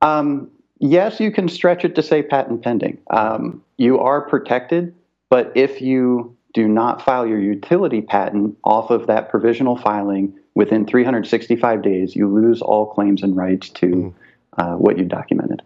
Um, 0.00 0.50
yes, 0.80 1.20
you 1.20 1.30
can 1.30 1.48
stretch 1.48 1.84
it 1.84 1.94
to 1.94 2.02
say 2.02 2.20
patent 2.20 2.62
pending. 2.62 2.98
Um, 3.10 3.62
you 3.76 4.00
are 4.00 4.22
protected, 4.22 4.92
but 5.32 5.50
if 5.54 5.80
you 5.80 6.36
do 6.52 6.68
not 6.68 7.00
file 7.00 7.26
your 7.26 7.40
utility 7.40 8.02
patent 8.02 8.54
off 8.64 8.90
of 8.90 9.06
that 9.06 9.30
provisional 9.30 9.78
filing 9.78 10.38
within 10.54 10.86
365 10.86 11.82
days, 11.82 12.14
you 12.14 12.28
lose 12.28 12.60
all 12.60 12.92
claims 12.92 13.22
and 13.22 13.34
rights 13.34 13.70
to 13.70 13.86
mm. 13.86 14.14
uh, 14.58 14.74
what 14.74 14.98
you 14.98 15.06
documented. 15.06 15.62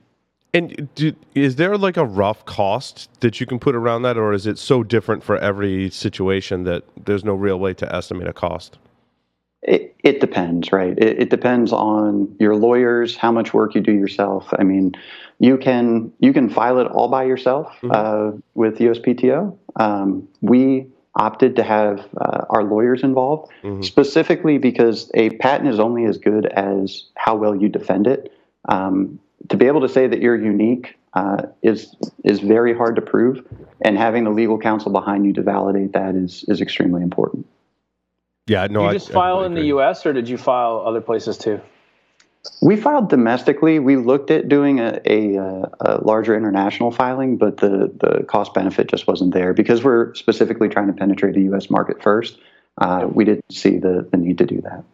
And 0.55 0.89
do, 0.95 1.17
is 1.35 1.57
there 1.57 1.77
like 1.77 1.97
a 1.97 2.05
rough 2.05 2.45
cost 2.45 3.11
that 3.23 3.41
you 3.41 3.47
can 3.47 3.59
put 3.59 3.75
around 3.75 4.03
that, 4.03 4.17
or 4.17 4.33
is 4.33 4.47
it 4.47 4.57
so 4.57 4.85
different 4.85 5.25
for 5.25 5.37
every 5.37 5.91
situation 5.91 6.63
that 6.63 6.85
there's 7.05 7.25
no 7.25 7.35
real 7.35 7.59
way 7.59 7.75
to 7.75 7.93
estimate 7.93 8.29
a 8.29 8.33
cost? 8.33 8.79
It, 9.63 9.97
it 10.05 10.21
depends, 10.21 10.71
right? 10.71 10.97
It, 10.97 11.23
it, 11.23 11.31
depends 11.31 11.73
on 11.73 12.37
your 12.39 12.55
lawyers, 12.55 13.17
how 13.17 13.33
much 13.33 13.53
work 13.53 13.75
you 13.75 13.81
do 13.81 13.91
yourself. 13.91 14.47
I 14.61 14.63
mean, 14.63 14.93
you 15.39 15.59
can 15.59 16.13
you 16.19 16.33
can 16.33 16.49
file 16.49 16.79
it 16.79 16.87
all 16.87 17.09
by 17.09 17.25
yourself 17.25 17.69
mm-hmm. 17.83 17.91
uh, 17.93 18.39
with 18.55 18.79
USPTO. 18.79 19.57
Um, 19.77 20.29
we 20.41 20.87
opted 21.15 21.57
to 21.57 21.63
have 21.63 22.07
uh, 22.21 22.45
our 22.51 22.63
lawyers 22.63 23.03
involved 23.03 23.51
mm-hmm. 23.63 23.83
specifically 23.83 24.59
because 24.59 25.11
a 25.15 25.31
patent 25.31 25.69
is 25.69 25.81
only 25.81 26.05
as 26.05 26.19
good 26.19 26.47
as 26.47 27.05
how 27.17 27.35
well 27.35 27.55
you 27.55 27.69
defend 27.69 28.07
it. 28.07 28.33
Um, 28.69 29.19
to 29.49 29.57
be 29.57 29.67
able 29.67 29.81
to 29.83 29.89
say 29.89 30.07
that 30.07 30.21
you're 30.21 30.37
unique 30.37 30.97
uh, 31.15 31.43
is 31.63 31.95
is 32.25 32.41
very 32.41 32.75
hard 32.75 32.97
to 32.97 33.03
prove, 33.03 33.45
and 33.85 33.97
having 33.97 34.25
the 34.25 34.31
legal 34.31 34.59
counsel 34.59 34.91
behind 34.91 35.25
you 35.25 35.33
to 35.35 35.43
validate 35.43 35.93
that 35.93 36.15
is 36.15 36.45
is 36.49 36.61
extremely 36.61 37.03
important. 37.03 37.47
Yeah, 38.47 38.67
no. 38.69 38.83
Did 38.83 38.87
you 38.87 38.99
just 38.99 39.11
I, 39.11 39.15
file 39.15 39.41
I 39.41 39.47
in 39.47 39.55
the 39.55 39.65
U.S. 39.67 40.07
or 40.07 40.13
did 40.13 40.29
you 40.29 40.39
file 40.39 40.83
other 40.85 41.01
places 41.01 41.39
too? 41.39 41.61
We 42.61 42.77
filed 42.77 43.09
domestically. 43.09 43.79
We 43.79 43.97
looked 43.97 44.31
at 44.31 44.49
doing 44.49 44.81
a, 44.81 45.01
a, 45.07 45.37
a, 45.81 46.01
larger 46.03 46.37
international 46.37 46.91
filing, 46.91 47.37
but 47.37 47.59
the, 47.59 47.93
the 47.99 48.25
cost 48.25 48.55
benefit 48.55 48.89
just 48.89 49.07
wasn't 49.07 49.35
there 49.35 49.53
because 49.53 49.83
we're 49.85 50.15
specifically 50.15 50.69
trying 50.69 50.89
to 50.89 50.93
penetrate 50.93 51.35
the 51.35 51.43
U.S. 51.43 51.71
market 51.71 52.03
first. 52.03 52.39
Uh, 52.79 53.09
we 53.11 53.25
didn't 53.25 53.51
see 53.53 53.79
the, 53.79 54.07
the 54.11 54.17
need 54.17 54.39
to 54.39 54.47
do 54.47 54.61
that. 54.63 54.85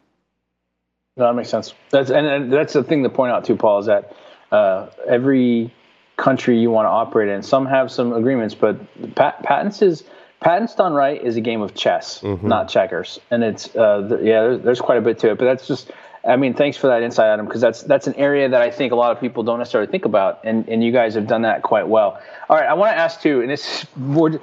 No, 1.17 1.27
that 1.27 1.35
makes 1.35 1.51
sense. 1.51 1.75
That's 1.91 2.11
and, 2.11 2.27
and 2.27 2.53
that's 2.53 2.73
the 2.73 2.83
thing 2.83 3.03
to 3.03 3.11
point 3.11 3.33
out 3.33 3.45
too, 3.45 3.57
Paul, 3.57 3.81
is 3.81 3.87
that 3.87 4.17
uh, 4.51 4.89
every 5.07 5.75
country 6.17 6.59
you 6.59 6.71
want 6.71 6.87
to 6.87 6.91
operate 6.91 7.29
in, 7.29 7.43
some 7.43 7.67
have 7.67 7.91
some 7.91 8.13
agreements, 8.13 8.55
but 8.55 8.79
pat- 9.15 9.43
patents 9.43 9.83
is 9.83 10.05
patents 10.41 10.75
done 10.75 10.93
right 10.93 11.23
is 11.23 11.37
a 11.37 11.41
game 11.41 11.63
of 11.63 11.75
chess, 11.75 12.21
mm-hmm. 12.21 12.47
not 12.47 12.69
checkers. 12.69 13.19
And 13.31 13.43
it's 13.43 13.75
uh, 13.75 14.03
the, 14.03 14.17
yeah, 14.19 14.41
there's, 14.43 14.63
there's, 14.63 14.81
quite 14.81 14.99
a 14.99 15.01
bit 15.01 15.19
to 15.21 15.31
it. 15.31 15.39
But 15.39 15.45
that's 15.47 15.67
just, 15.67 15.91
I 16.25 16.37
mean, 16.37 16.55
thanks 16.55 16.77
for 16.77 16.87
that 16.87 17.03
insight, 17.03 17.27
Adam, 17.27 17.47
because 17.47 17.61
that's 17.61 17.83
that's 17.83 18.07
an 18.07 18.15
area 18.15 18.49
that 18.49 18.63
I 18.63 18.71
think 18.71 18.93
a 18.93 18.97
lot 18.97 19.11
of 19.11 19.21
people 19.21 19.43
don't 19.43 19.59
necessarily 19.59 19.91
think 19.91 20.05
about, 20.05 20.41
and 20.45 20.69
and 20.69 20.83
you 20.83 20.93
guys 20.93 21.15
have 21.15 21.27
done 21.27 21.43
that 21.43 21.63
quite 21.63 21.89
well. 21.89 22.21
All 22.49 22.57
right, 22.57 22.67
I 22.67 22.75
want 22.75 22.93
to 22.93 22.99
ask 22.99 23.21
too, 23.21 23.41
and 23.41 23.51
it's 23.51 23.87
more. 23.97 24.41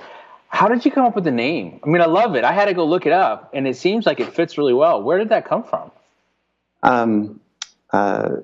How 0.49 0.67
did 0.67 0.83
you 0.83 0.91
come 0.91 1.05
up 1.05 1.15
with 1.15 1.23
the 1.23 1.31
name? 1.31 1.79
I 1.83 1.87
mean, 1.87 2.01
I 2.01 2.07
love 2.07 2.35
it. 2.35 2.43
I 2.43 2.51
had 2.51 2.65
to 2.65 2.73
go 2.73 2.85
look 2.85 3.05
it 3.05 3.13
up, 3.13 3.51
and 3.53 3.67
it 3.67 3.77
seems 3.77 4.05
like 4.05 4.19
it 4.19 4.33
fits 4.33 4.57
really 4.57 4.73
well. 4.73 5.01
Where 5.01 5.19
did 5.19 5.29
that 5.29 5.45
come 5.45 5.63
from? 5.63 5.91
Um, 6.81 7.39
uh, 7.91 8.37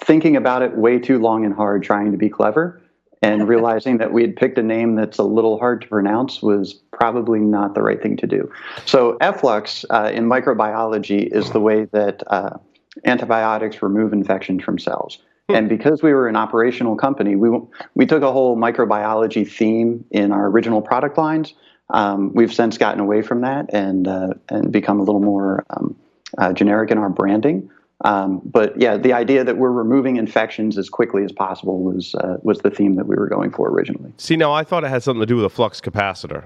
thinking 0.00 0.36
about 0.36 0.62
it 0.62 0.76
way 0.76 0.98
too 0.98 1.18
long 1.18 1.44
and 1.44 1.52
hard, 1.52 1.82
trying 1.82 2.12
to 2.12 2.18
be 2.18 2.28
clever 2.28 2.80
and 3.22 3.48
realizing 3.48 3.98
that 3.98 4.12
we 4.12 4.22
had 4.22 4.36
picked 4.36 4.58
a 4.58 4.62
name 4.62 4.94
that's 4.94 5.18
a 5.18 5.22
little 5.22 5.58
hard 5.58 5.80
to 5.82 5.88
pronounce 5.88 6.42
was 6.42 6.74
probably 6.92 7.40
not 7.40 7.74
the 7.74 7.82
right 7.82 8.00
thing 8.02 8.16
to 8.18 8.26
do. 8.26 8.50
So, 8.84 9.16
efflux 9.20 9.84
uh, 9.90 10.10
in 10.12 10.26
microbiology 10.26 11.26
is 11.26 11.50
the 11.50 11.60
way 11.60 11.86
that 11.92 12.22
uh, 12.26 12.58
antibiotics 13.04 13.82
remove 13.82 14.12
infections 14.12 14.62
from 14.62 14.78
cells. 14.78 15.18
Hmm. 15.48 15.56
And 15.56 15.68
because 15.68 16.02
we 16.02 16.12
were 16.12 16.28
an 16.28 16.36
operational 16.36 16.96
company, 16.96 17.36
we, 17.36 17.58
we 17.94 18.06
took 18.06 18.22
a 18.22 18.32
whole 18.32 18.56
microbiology 18.56 19.48
theme 19.48 20.04
in 20.10 20.32
our 20.32 20.46
original 20.46 20.82
product 20.82 21.18
lines. 21.18 21.54
Um, 21.90 22.32
we've 22.34 22.52
since 22.52 22.78
gotten 22.78 23.00
away 23.00 23.22
from 23.22 23.42
that 23.42 23.72
and, 23.72 24.08
uh, 24.08 24.34
and 24.48 24.72
become 24.72 24.98
a 24.98 25.04
little 25.04 25.20
more 25.20 25.64
um, 25.70 25.96
uh, 26.36 26.52
generic 26.52 26.90
in 26.90 26.98
our 26.98 27.10
branding. 27.10 27.70
Um, 28.04 28.42
but 28.44 28.78
yeah, 28.78 28.96
the 28.98 29.14
idea 29.14 29.42
that 29.42 29.56
we're 29.56 29.72
removing 29.72 30.16
infections 30.16 30.76
as 30.76 30.90
quickly 30.90 31.24
as 31.24 31.32
possible 31.32 31.82
was 31.82 32.14
uh, 32.16 32.36
was 32.42 32.58
the 32.58 32.70
theme 32.70 32.94
that 32.96 33.06
we 33.06 33.16
were 33.16 33.28
going 33.28 33.50
for 33.50 33.70
originally. 33.70 34.12
See, 34.18 34.36
now 34.36 34.52
I 34.52 34.64
thought 34.64 34.84
it 34.84 34.88
had 34.88 35.02
something 35.02 35.20
to 35.20 35.26
do 35.26 35.36
with 35.36 35.46
a 35.46 35.50
flux 35.50 35.80
capacitor. 35.80 36.44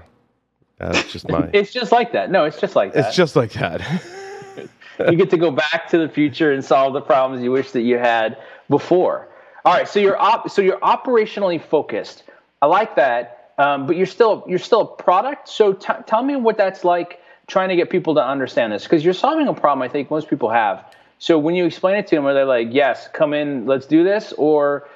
That's 0.77 1.03
just 1.11 1.29
my. 1.29 1.49
it's 1.53 1.73
just 1.73 1.91
like 1.91 2.13
that. 2.13 2.31
No, 2.31 2.45
it's 2.45 2.59
just 2.59 2.75
like 2.75 2.93
that. 2.93 3.07
It's 3.07 3.15
just 3.15 3.35
like 3.35 3.51
that. 3.53 3.81
you 5.09 5.17
get 5.17 5.29
to 5.31 5.37
go 5.37 5.51
back 5.51 5.89
to 5.89 5.97
the 5.97 6.09
future 6.09 6.51
and 6.51 6.63
solve 6.63 6.93
the 6.93 7.01
problems 7.01 7.43
you 7.43 7.51
wish 7.51 7.71
that 7.71 7.81
you 7.81 7.97
had 7.97 8.37
before. 8.69 9.27
All 9.65 9.73
right, 9.73 9.87
so 9.87 9.99
you're 9.99 10.19
op- 10.19 10.49
so 10.49 10.61
you're 10.61 10.79
operationally 10.79 11.61
focused. 11.61 12.23
I 12.61 12.65
like 12.65 12.95
that, 12.95 13.53
um, 13.57 13.85
but 13.85 13.95
you're 13.95 14.05
still 14.05 14.43
you're 14.47 14.59
still 14.59 14.81
a 14.81 15.03
product. 15.03 15.49
So 15.49 15.73
t- 15.73 15.93
tell 16.07 16.23
me 16.23 16.35
what 16.35 16.57
that's 16.57 16.83
like 16.83 17.19
trying 17.47 17.69
to 17.69 17.75
get 17.75 17.89
people 17.89 18.15
to 18.15 18.25
understand 18.25 18.71
this 18.71 18.83
because 18.83 19.03
you're 19.03 19.13
solving 19.13 19.47
a 19.47 19.53
problem 19.53 19.81
I 19.81 19.91
think 19.91 20.09
most 20.09 20.29
people 20.29 20.49
have 20.49 20.85
so 21.21 21.37
when 21.37 21.53
you 21.53 21.65
explain 21.65 21.97
it 21.97 22.07
to 22.07 22.15
them, 22.15 22.25
are 22.25 22.33
they 22.33 22.43
like, 22.43 22.69
"Yes, 22.71 23.07
come 23.13 23.35
in, 23.35 23.67
let's 23.67 23.85
do 23.85 24.03
this," 24.03 24.33
or 24.39 24.87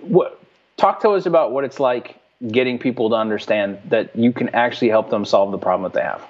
what? 0.00 0.40
Talk 0.76 1.00
to 1.00 1.10
us 1.10 1.26
about 1.26 1.50
what 1.50 1.64
it's 1.64 1.80
like 1.80 2.20
getting 2.52 2.78
people 2.78 3.10
to 3.10 3.16
understand 3.16 3.78
that 3.88 4.14
you 4.14 4.32
can 4.32 4.48
actually 4.50 4.90
help 4.90 5.10
them 5.10 5.24
solve 5.24 5.50
the 5.50 5.58
problem 5.58 5.82
that 5.90 5.98
they 5.98 6.04
have. 6.04 6.24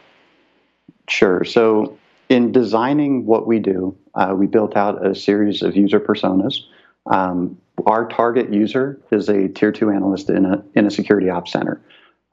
Sure. 1.07 1.45
So 1.45 1.99
in 2.31 2.51
designing 2.51 3.27
what 3.27 3.47
we 3.47 3.59
do, 3.59 3.95
uh, 4.15 4.35
we 4.35 4.47
built 4.47 4.75
out 4.75 5.07
a 5.07 5.15
series 5.15 5.61
of 5.61 5.77
user 5.77 6.01
personas. 6.01 6.61
Um, 7.05 7.59
our 7.85 8.09
target 8.09 8.51
user 8.55 8.99
is 9.11 9.29
a 9.29 9.49
tier 9.49 9.71
two 9.71 9.91
analyst 9.91 10.31
in 10.31 10.47
a 10.47 10.65
in 10.75 10.87
a 10.87 10.91
security 10.91 11.29
ops 11.29 11.53
center. 11.53 11.79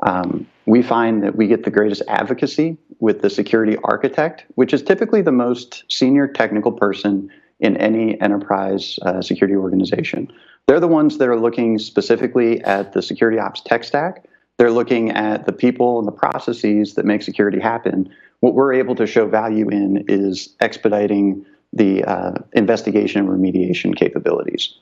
Um, 0.01 0.47
we 0.65 0.81
find 0.81 1.23
that 1.23 1.35
we 1.35 1.47
get 1.47 1.63
the 1.63 1.71
greatest 1.71 2.01
advocacy 2.07 2.77
with 2.99 3.21
the 3.21 3.29
security 3.29 3.77
architect, 3.83 4.45
which 4.55 4.73
is 4.73 4.81
typically 4.81 5.21
the 5.21 5.31
most 5.31 5.83
senior 5.89 6.27
technical 6.27 6.71
person 6.71 7.29
in 7.59 7.75
any 7.77 8.19
enterprise 8.21 8.97
uh, 9.01 9.21
security 9.21 9.55
organization. 9.55 10.31
They're 10.67 10.79
the 10.79 10.87
ones 10.87 11.17
that 11.17 11.27
are 11.27 11.39
looking 11.39 11.79
specifically 11.79 12.61
at 12.61 12.93
the 12.93 13.01
security 13.01 13.39
ops 13.39 13.61
tech 13.61 13.83
stack. 13.83 14.25
They're 14.57 14.71
looking 14.71 15.11
at 15.11 15.45
the 15.45 15.51
people 15.51 15.99
and 15.99 16.07
the 16.07 16.11
processes 16.11 16.93
that 16.95 17.05
make 17.05 17.21
security 17.21 17.59
happen. 17.59 18.13
What 18.41 18.53
we're 18.53 18.73
able 18.73 18.95
to 18.95 19.07
show 19.07 19.27
value 19.27 19.69
in 19.69 20.05
is 20.07 20.55
expediting 20.59 21.45
the 21.73 22.03
uh, 22.03 22.33
investigation 22.53 23.21
and 23.21 23.29
remediation 23.29 23.95
capabilities. 23.95 24.75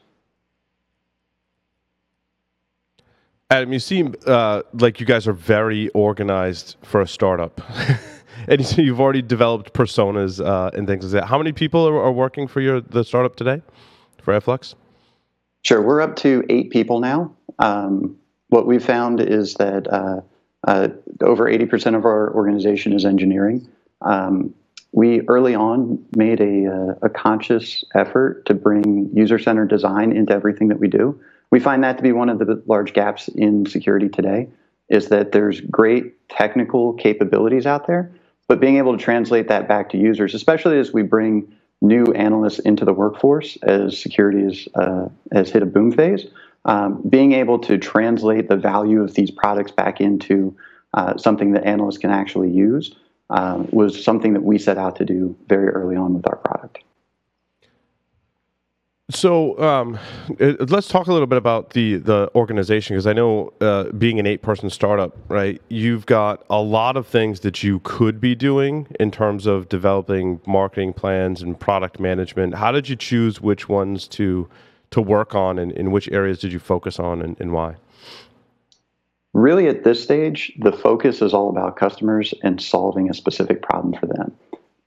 Adam, 3.50 3.72
you 3.72 3.80
seem 3.80 4.14
uh, 4.26 4.62
like 4.74 5.00
you 5.00 5.06
guys 5.06 5.26
are 5.26 5.34
very 5.34 5.88
organized 5.90 6.76
for 6.82 7.00
a 7.00 7.08
startup. 7.08 7.62
and 8.50 8.78
you've 8.78 9.00
already 9.00 9.22
developed 9.22 9.72
personas 9.72 10.46
uh, 10.46 10.70
and 10.74 10.86
things 10.86 11.06
like 11.06 11.22
that. 11.22 11.28
How 11.30 11.38
many 11.38 11.54
people 11.54 11.88
are, 11.88 11.98
are, 11.98 12.12
working 12.12 12.46
for 12.50 12.60
your 12.60 12.82
the 12.82 13.06
startup 13.06 13.38
today 13.38 13.62
for 14.22 14.34
Efflux? 14.34 14.76
Sure, 15.64 15.82
we're 15.82 16.02
up 16.02 16.18
to 16.18 16.44
eight 16.50 16.72
people 16.72 17.00
now. 17.00 17.34
Um, 17.60 18.18
what 18.50 18.68
we've 18.68 18.84
found 18.84 19.22
is 19.22 19.54
that 19.54 19.88
uh, 19.88 20.20
uh, 20.68 20.90
over 21.22 21.46
80% 21.46 21.96
of 21.96 22.04
our 22.04 22.34
organization 22.34 22.92
is 22.92 23.06
engineering. 23.06 23.66
Um, 24.02 24.54
we 24.92 25.22
early 25.30 25.56
on 25.56 26.04
made 26.18 26.42
a, 26.42 26.68
uh, 26.68 26.96
a 27.02 27.10
conscious 27.10 27.86
effort 27.96 28.46
to 28.48 28.54
bring 28.54 29.10
user 29.14 29.40
centered 29.40 29.70
design 29.70 30.12
into 30.12 30.34
everything 30.34 30.68
that 30.68 30.80
we 30.80 30.90
do 30.90 31.18
we 31.52 31.60
find 31.60 31.84
that 31.84 31.98
to 31.98 32.04
be 32.04 32.12
one 32.12 32.30
of 32.30 32.40
the 32.40 32.62
large 32.66 32.94
gaps 32.94 33.28
in 33.30 33.66
security 33.66 34.10
today 34.10 34.50
is 34.90 35.10
that 35.10 35.32
there's 35.32 35.62
great 35.62 36.30
technical 36.30 36.94
capabilities 36.94 37.66
out 37.66 37.88
there, 37.88 38.12
but 38.48 38.60
being 38.60 38.78
able 38.78 38.98
to 38.98 39.04
translate 39.04 39.48
that 39.48 39.68
back 39.68 39.90
to 39.90 39.98
users, 39.98 40.34
especially 40.34 40.80
as 40.80 40.94
we 40.94 41.04
bring 41.04 41.54
new 41.82 42.06
analysts 42.14 42.60
into 42.60 42.86
the 42.86 42.94
workforce 42.94 43.58
as 43.64 44.02
security 44.02 44.42
is, 44.42 44.68
uh, 44.76 45.08
has 45.32 45.50
hit 45.50 45.62
a 45.62 45.66
boom 45.66 45.92
phase, 45.92 46.26
um, 46.66 47.02
being 47.08 47.34
able 47.34 47.60
to 47.60 47.78
translate 47.78 48.50
the 48.50 48.58
value 48.58 49.02
of 49.02 49.14
these 49.14 49.32
products 49.32 49.72
back 49.72 50.02
into 50.02 50.56
uh, 50.94 51.18
something 51.18 51.52
that 51.52 51.66
analysts 51.66 51.98
can 51.98 52.10
actually 52.10 52.50
use 52.50 52.96
um, 53.30 53.68
was 53.72 54.04
something 54.04 54.34
that 54.34 54.44
we 54.44 54.58
set 54.58 54.78
out 54.78 54.96
to 54.96 55.06
do 55.06 55.36
very 55.48 55.70
early 55.70 55.96
on 55.96 56.14
with 56.14 56.28
our 56.28 56.38
product. 56.38 56.80
So 59.10 59.58
um, 59.58 59.98
it, 60.38 60.70
let's 60.70 60.90
talk 60.90 61.08
a 61.08 61.14
little 61.14 61.28
bit 61.28 61.38
about 61.38 61.70
the 61.70 61.96
the 61.96 62.30
organization 62.36 62.96
because 62.96 63.08
I 63.08 63.14
know 63.14 63.54
uh, 63.62 63.86
being 63.94 64.20
an 64.20 64.28
eight 64.28 64.42
person 64.42 64.70
startup, 64.70 65.16
right? 65.30 65.62
You've 65.70 66.06
got 66.06 66.46
a 66.50 66.62
lot 66.62 66.98
of 66.98 67.08
things 67.08 67.40
that 67.42 67.64
you 67.64 67.80
could 67.86 68.20
be 68.20 68.36
doing 68.36 68.86
in 69.00 69.12
terms 69.12 69.46
of 69.46 69.70
developing 69.70 70.42
marketing 70.46 70.92
plans 70.92 71.42
and 71.42 71.58
product 71.58 72.02
management. 72.02 72.56
How 72.56 72.74
did 72.74 72.90
you 72.90 72.98
choose 72.98 73.40
which 73.40 73.70
ones 73.70 74.10
to 74.10 74.50
to 74.92 75.02
work 75.02 75.34
on, 75.34 75.58
and 75.58 75.72
in 75.72 75.92
which 75.92 76.10
areas 76.12 76.40
did 76.40 76.52
you 76.52 76.60
focus 76.60 77.00
on, 77.00 77.22
and, 77.22 77.40
and 77.40 77.54
why? 77.54 77.78
Really, 79.34 79.68
at 79.68 79.86
this 79.86 80.04
stage, 80.04 80.52
the 80.60 80.74
focus 80.74 81.22
is 81.22 81.34
all 81.34 81.50
about 81.50 81.78
customers 81.78 82.34
and 82.44 82.62
solving 82.62 83.10
a 83.10 83.14
specific 83.14 83.62
problem 83.62 83.94
for 83.94 84.08
them. 84.08 84.36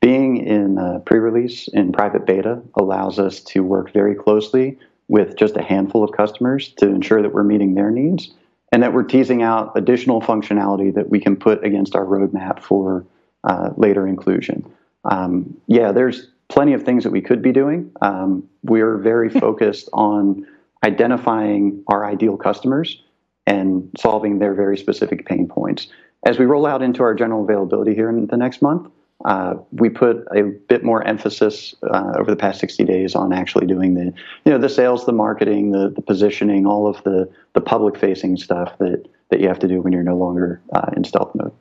Being 0.00 0.38
in 0.38 1.02
pre-release 1.04 1.68
in 1.68 1.92
private 1.92 2.26
beta 2.26 2.62
allows 2.74 3.18
us 3.18 3.40
to 3.40 3.62
work 3.62 3.92
very 3.92 4.14
closely 4.14 4.78
with 5.08 5.36
just 5.36 5.56
a 5.56 5.62
handful 5.62 6.02
of 6.02 6.12
customers 6.12 6.68
to 6.78 6.86
ensure 6.86 7.20
that 7.20 7.34
we're 7.34 7.42
meeting 7.42 7.74
their 7.74 7.90
needs 7.90 8.32
and 8.72 8.82
that 8.82 8.94
we're 8.94 9.02
teasing 9.02 9.42
out 9.42 9.72
additional 9.76 10.20
functionality 10.20 10.94
that 10.94 11.10
we 11.10 11.20
can 11.20 11.36
put 11.36 11.64
against 11.64 11.96
our 11.96 12.04
roadmap 12.04 12.62
for 12.62 13.04
uh, 13.44 13.70
later 13.76 14.06
inclusion. 14.06 14.64
Um, 15.04 15.56
yeah, 15.66 15.92
there's 15.92 16.28
plenty 16.48 16.72
of 16.72 16.82
things 16.82 17.04
that 17.04 17.10
we 17.10 17.20
could 17.20 17.42
be 17.42 17.52
doing. 17.52 17.90
Um, 18.00 18.48
we're 18.62 18.96
very 18.98 19.28
focused 19.40 19.88
on 19.92 20.46
identifying 20.84 21.82
our 21.88 22.06
ideal 22.06 22.36
customers 22.36 23.02
and 23.46 23.90
solving 23.98 24.38
their 24.38 24.54
very 24.54 24.78
specific 24.78 25.26
pain 25.26 25.48
points. 25.48 25.88
As 26.24 26.38
we 26.38 26.44
roll 26.44 26.66
out 26.66 26.82
into 26.82 27.02
our 27.02 27.14
general 27.14 27.42
availability 27.42 27.94
here 27.94 28.08
in 28.08 28.26
the 28.26 28.36
next 28.36 28.62
month, 28.62 28.90
uh, 29.24 29.54
we 29.72 29.88
put 29.90 30.26
a 30.34 30.42
bit 30.42 30.82
more 30.82 31.06
emphasis 31.06 31.74
uh, 31.82 32.12
over 32.18 32.30
the 32.30 32.36
past 32.36 32.60
60 32.60 32.84
days 32.84 33.14
on 33.14 33.32
actually 33.32 33.66
doing 33.66 33.94
the, 33.94 34.04
you 34.44 34.52
know, 34.52 34.58
the 34.58 34.68
sales, 34.68 35.04
the 35.04 35.12
marketing, 35.12 35.72
the, 35.72 35.90
the 35.90 36.00
positioning, 36.00 36.66
all 36.66 36.86
of 36.86 37.02
the, 37.04 37.30
the 37.52 37.60
public 37.60 37.98
facing 37.98 38.36
stuff 38.36 38.76
that, 38.78 39.04
that 39.28 39.40
you 39.40 39.48
have 39.48 39.58
to 39.58 39.68
do 39.68 39.82
when 39.82 39.92
you're 39.92 40.02
no 40.02 40.16
longer 40.16 40.60
uh, 40.72 40.90
in 40.96 41.04
stealth 41.04 41.34
mode. 41.34 41.52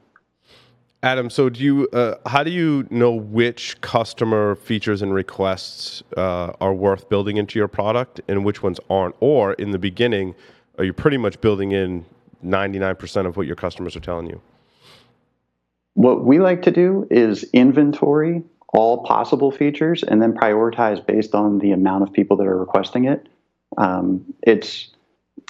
Adam, 1.02 1.30
so 1.30 1.50
do 1.50 1.64
you, 1.64 1.88
uh, 1.94 2.16
how 2.26 2.44
do 2.44 2.52
you 2.52 2.86
know 2.90 3.12
which 3.12 3.80
customer 3.80 4.56
features 4.56 5.02
and 5.02 5.14
requests 5.14 6.04
uh, 6.18 6.52
are 6.60 6.74
worth 6.74 7.08
building 7.08 7.38
into 7.38 7.58
your 7.58 7.70
product 7.70 8.20
and 8.28 8.44
which 8.44 8.62
ones 8.62 8.80
aren't? 8.90 9.16
Or 9.22 9.54
in 9.54 9.72
the 9.72 9.80
beginning, 9.80 10.36
are 10.78 10.84
you 10.84 10.92
pretty 10.92 11.18
much 11.18 11.40
building 11.40 11.72
in 11.72 12.06
99% 12.46 13.26
of 13.26 13.38
what 13.38 13.48
your 13.48 13.56
customers 13.56 13.96
are 13.96 14.02
telling 14.02 14.28
you? 14.28 14.42
What 16.00 16.24
we 16.24 16.40
like 16.40 16.62
to 16.62 16.72
do 16.72 17.06
is 17.12 17.44
inventory 17.52 18.42
all 18.70 19.04
possible 19.04 19.52
features 19.52 20.02
and 20.02 20.22
then 20.22 20.32
prioritize 20.32 21.06
based 21.06 21.36
on 21.36 21.60
the 21.60 21.74
amount 21.74 22.04
of 22.04 22.14
people 22.14 22.38
that 22.38 22.48
are 22.48 22.58
requesting 22.58 23.04
it. 23.04 23.28
Um, 23.76 24.34
it's 24.42 24.92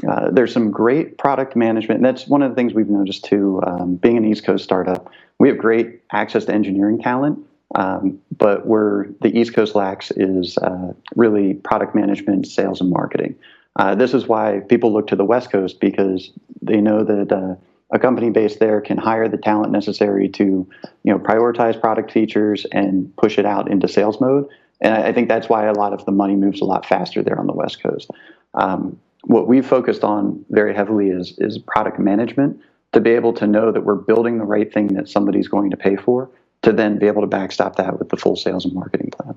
uh, 0.07 0.31
there's 0.31 0.51
some 0.51 0.71
great 0.71 1.19
product 1.19 1.55
management. 1.55 1.99
And 1.99 2.05
that's 2.05 2.25
one 2.25 2.41
of 2.41 2.49
the 2.49 2.55
things 2.55 2.73
we've 2.73 2.89
noticed 2.89 3.25
too. 3.25 3.61
Um, 3.61 3.97
being 3.97 4.17
an 4.17 4.25
East 4.25 4.43
Coast 4.43 4.63
startup, 4.63 5.11
we 5.37 5.49
have 5.49 5.59
great 5.59 6.01
access 6.11 6.45
to 6.45 6.51
engineering 6.51 6.99
talent, 6.99 7.45
um, 7.75 8.19
but 8.35 8.65
where 8.65 9.07
the 9.21 9.29
East 9.37 9.53
Coast 9.53 9.75
lacks 9.75 10.09
is 10.15 10.57
uh, 10.57 10.93
really 11.15 11.53
product 11.53 11.93
management, 11.93 12.47
sales, 12.47 12.81
and 12.81 12.89
marketing. 12.89 13.35
Uh, 13.75 13.93
this 13.93 14.15
is 14.15 14.27
why 14.27 14.61
people 14.67 14.91
look 14.91 15.05
to 15.09 15.15
the 15.15 15.25
West 15.25 15.51
Coast 15.51 15.79
because 15.79 16.31
they 16.59 16.81
know 16.81 17.03
that 17.03 17.31
uh, 17.31 17.53
a 17.91 17.99
company 17.99 18.29
based 18.29 18.59
there 18.59 18.81
can 18.81 18.97
hire 18.97 19.27
the 19.27 19.37
talent 19.37 19.71
necessary 19.71 20.29
to 20.29 20.43
you 20.43 21.13
know 21.13 21.19
prioritize 21.19 21.79
product 21.79 22.11
features 22.11 22.65
and 22.71 23.15
push 23.17 23.37
it 23.37 23.45
out 23.45 23.69
into 23.69 23.87
sales 23.87 24.19
mode. 24.21 24.47
And 24.81 24.93
i 24.93 25.11
think 25.11 25.27
that's 25.27 25.49
why 25.49 25.65
a 25.65 25.73
lot 25.73 25.93
of 25.93 26.05
the 26.05 26.11
money 26.11 26.35
moves 26.35 26.61
a 26.61 26.65
lot 26.65 26.85
faster 26.85 27.21
there 27.21 27.39
on 27.39 27.47
the 27.47 27.53
west 27.53 27.81
coast. 27.81 28.09
Um, 28.53 28.99
what 29.23 29.47
we've 29.47 29.65
focused 29.65 30.03
on 30.03 30.45
very 30.49 30.73
heavily 30.73 31.09
is 31.09 31.35
is 31.39 31.57
product 31.57 31.99
management 31.99 32.59
to 32.93 33.01
be 33.01 33.11
able 33.11 33.33
to 33.33 33.45
know 33.45 33.71
that 33.71 33.81
we're 33.81 33.95
building 33.95 34.37
the 34.37 34.45
right 34.45 34.73
thing 34.73 34.87
that 34.95 35.09
somebody's 35.09 35.47
going 35.47 35.69
to 35.71 35.77
pay 35.77 35.95
for 35.95 36.29
to 36.61 36.71
then 36.73 36.97
be 36.97 37.07
able 37.07 37.21
to 37.21 37.27
backstop 37.27 37.75
that 37.75 37.99
with 37.99 38.09
the 38.09 38.17
full 38.17 38.35
sales 38.35 38.65
and 38.65 38.73
marketing 38.73 39.11
plan. 39.11 39.35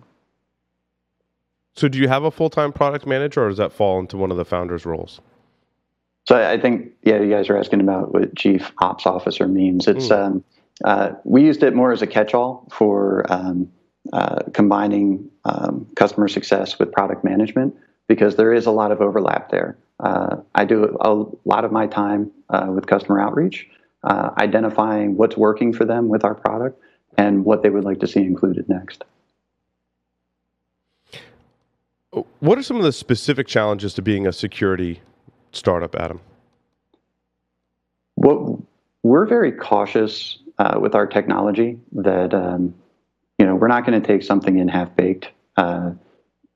So 1.74 1.88
do 1.88 1.98
you 1.98 2.08
have 2.08 2.24
a 2.24 2.30
full-time 2.30 2.72
product 2.72 3.06
manager 3.06 3.44
or 3.44 3.48
does 3.48 3.58
that 3.58 3.72
fall 3.72 3.98
into 3.98 4.16
one 4.16 4.30
of 4.30 4.36
the 4.36 4.44
founders 4.44 4.84
roles 4.84 5.20
so 6.24 6.36
I 6.36 6.58
think, 6.58 6.92
yeah, 7.02 7.20
you 7.20 7.30
guys 7.30 7.50
are 7.50 7.56
asking 7.56 7.80
about 7.80 8.12
what 8.12 8.36
chief 8.36 8.70
ops 8.78 9.06
officer 9.06 9.48
means. 9.48 9.88
It's 9.88 10.08
mm. 10.08 10.18
um, 10.18 10.44
uh, 10.84 11.12
we 11.24 11.44
used 11.44 11.62
it 11.62 11.74
more 11.74 11.92
as 11.92 12.02
a 12.02 12.06
catch-all 12.06 12.68
for 12.72 13.24
um, 13.32 13.70
uh, 14.12 14.42
combining 14.52 15.30
um, 15.44 15.86
customer 15.96 16.28
success 16.28 16.78
with 16.78 16.92
product 16.92 17.24
management 17.24 17.74
because 18.06 18.36
there 18.36 18.52
is 18.52 18.66
a 18.66 18.70
lot 18.70 18.92
of 18.92 19.00
overlap 19.00 19.50
there. 19.50 19.76
Uh, 20.00 20.36
I 20.54 20.64
do 20.64 20.96
a 21.00 21.24
lot 21.48 21.64
of 21.64 21.72
my 21.72 21.86
time 21.86 22.30
uh, 22.50 22.66
with 22.68 22.86
customer 22.86 23.20
outreach, 23.20 23.68
uh, 24.04 24.30
identifying 24.38 25.16
what's 25.16 25.36
working 25.36 25.72
for 25.72 25.84
them 25.84 26.08
with 26.08 26.24
our 26.24 26.34
product 26.34 26.80
and 27.18 27.44
what 27.44 27.62
they 27.62 27.70
would 27.70 27.84
like 27.84 28.00
to 28.00 28.06
see 28.06 28.20
included 28.20 28.68
next. 28.68 29.04
What 32.40 32.58
are 32.58 32.62
some 32.62 32.76
of 32.76 32.82
the 32.82 32.92
specific 32.92 33.46
challenges 33.46 33.94
to 33.94 34.02
being 34.02 34.26
a 34.26 34.32
security 34.32 35.00
startup, 35.52 35.94
Adam? 35.94 36.20
Well, 38.16 38.62
we're 39.02 39.26
very 39.26 39.52
cautious 39.52 40.38
uh, 40.58 40.78
with 40.80 40.94
our 40.94 41.06
technology 41.06 41.78
that 41.92 42.34
um, 42.34 42.74
you 43.38 43.46
know 43.46 43.54
we're 43.54 43.68
not 43.68 43.86
going 43.86 44.00
to 44.00 44.06
take 44.06 44.22
something 44.22 44.58
in 44.58 44.68
half 44.68 44.94
baked. 44.96 45.28
Uh, 45.56 45.92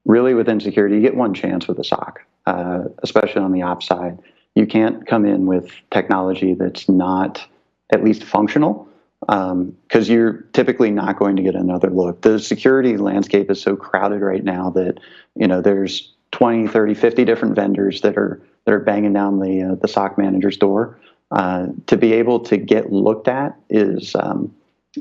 really, 0.04 0.34
within 0.34 0.60
security, 0.60 0.96
you 0.96 1.02
get 1.02 1.16
one 1.16 1.34
chance 1.34 1.66
with 1.66 1.78
a 1.78 1.84
SOC, 1.84 2.20
uh, 2.46 2.84
especially 3.02 3.42
on 3.42 3.52
the 3.52 3.62
ops 3.62 3.86
side. 3.86 4.18
You 4.54 4.66
can't 4.66 5.06
come 5.06 5.26
in 5.26 5.46
with 5.46 5.70
technology 5.90 6.54
that's 6.54 6.88
not 6.88 7.46
at 7.92 8.02
least 8.02 8.24
functional 8.24 8.88
because 9.20 9.50
um, 9.50 9.76
you're 10.14 10.32
typically 10.52 10.90
not 10.90 11.18
going 11.18 11.36
to 11.36 11.42
get 11.42 11.54
another 11.54 11.90
look. 11.90 12.22
The 12.22 12.38
security 12.38 12.96
landscape 12.96 13.50
is 13.50 13.60
so 13.60 13.76
crowded 13.76 14.20
right 14.20 14.44
now 14.44 14.70
that 14.70 15.00
you 15.34 15.48
know 15.48 15.60
there's 15.60 16.12
20, 16.36 16.68
30, 16.68 16.92
50 16.92 17.24
different 17.24 17.54
vendors 17.54 18.02
that 18.02 18.18
are 18.18 18.42
that 18.66 18.74
are 18.74 18.80
banging 18.80 19.14
down 19.14 19.40
the 19.40 19.62
uh, 19.62 19.74
the 19.76 19.88
SOC 19.88 20.18
manager's 20.18 20.58
door. 20.58 20.98
Uh, 21.30 21.68
to 21.86 21.96
be 21.96 22.12
able 22.12 22.38
to 22.38 22.58
get 22.58 22.92
looked 22.92 23.26
at 23.26 23.56
is 23.70 24.14
um, 24.16 24.54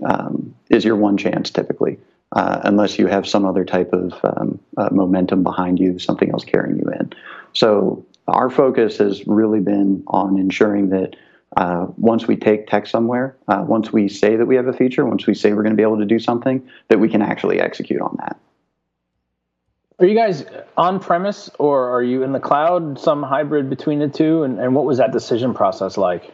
um, 0.06 0.56
is 0.70 0.86
your 0.86 0.96
one 0.96 1.18
chance 1.18 1.50
typically, 1.50 2.00
uh, 2.32 2.62
unless 2.64 2.98
you 2.98 3.08
have 3.08 3.28
some 3.28 3.46
other 3.46 3.66
type 3.66 3.92
of 3.92 4.14
um, 4.24 4.58
uh, 4.78 4.88
momentum 4.94 5.44
behind 5.44 5.78
you, 5.78 6.00
something 6.00 6.32
else 6.32 6.46
carrying 6.46 6.78
you 6.78 6.90
in. 7.00 7.12
So 7.52 8.06
our 8.30 8.50
focus 8.50 8.98
has 9.00 9.28
really 9.28 9.60
been 9.60 10.04
on 10.08 10.40
ensuring 10.40 10.90
that 10.92 11.18
uh, 11.58 11.88
once 11.98 12.28
we 12.28 12.38
take 12.38 12.68
tech 12.68 12.88
somewhere, 12.88 13.36
uh, 13.50 13.66
once 13.68 13.92
we 13.92 14.08
say 14.08 14.38
that 14.38 14.46
we 14.46 14.56
have 14.56 14.68
a 14.68 14.74
feature, 14.74 15.06
once 15.06 15.28
we 15.28 15.34
say 15.34 15.52
we're 15.52 15.64
going 15.64 15.76
to 15.76 15.78
be 15.78 15.84
able 15.84 16.00
to 16.00 16.06
do 16.06 16.18
something, 16.18 16.66
that 16.88 17.00
we 17.00 17.10
can 17.10 17.22
actually 17.22 17.60
execute 17.60 18.00
on 18.00 18.16
that. 18.20 18.40
Are 19.98 20.06
you 20.06 20.16
guys 20.16 20.44
on 20.76 21.00
premise 21.00 21.50
or 21.58 21.90
are 21.90 22.04
you 22.04 22.24
in 22.24 22.34
the 22.34 22.40
cloud, 22.40 23.00
some 23.00 23.24
hybrid 23.24 23.70
between 23.70 24.00
the 24.00 24.10
two? 24.10 24.44
And, 24.44 24.60
and 24.60 24.76
what 24.76 24.84
was 24.84 24.98
that 24.98 25.14
decision 25.14 25.54
process 25.54 25.98
like? 25.98 26.34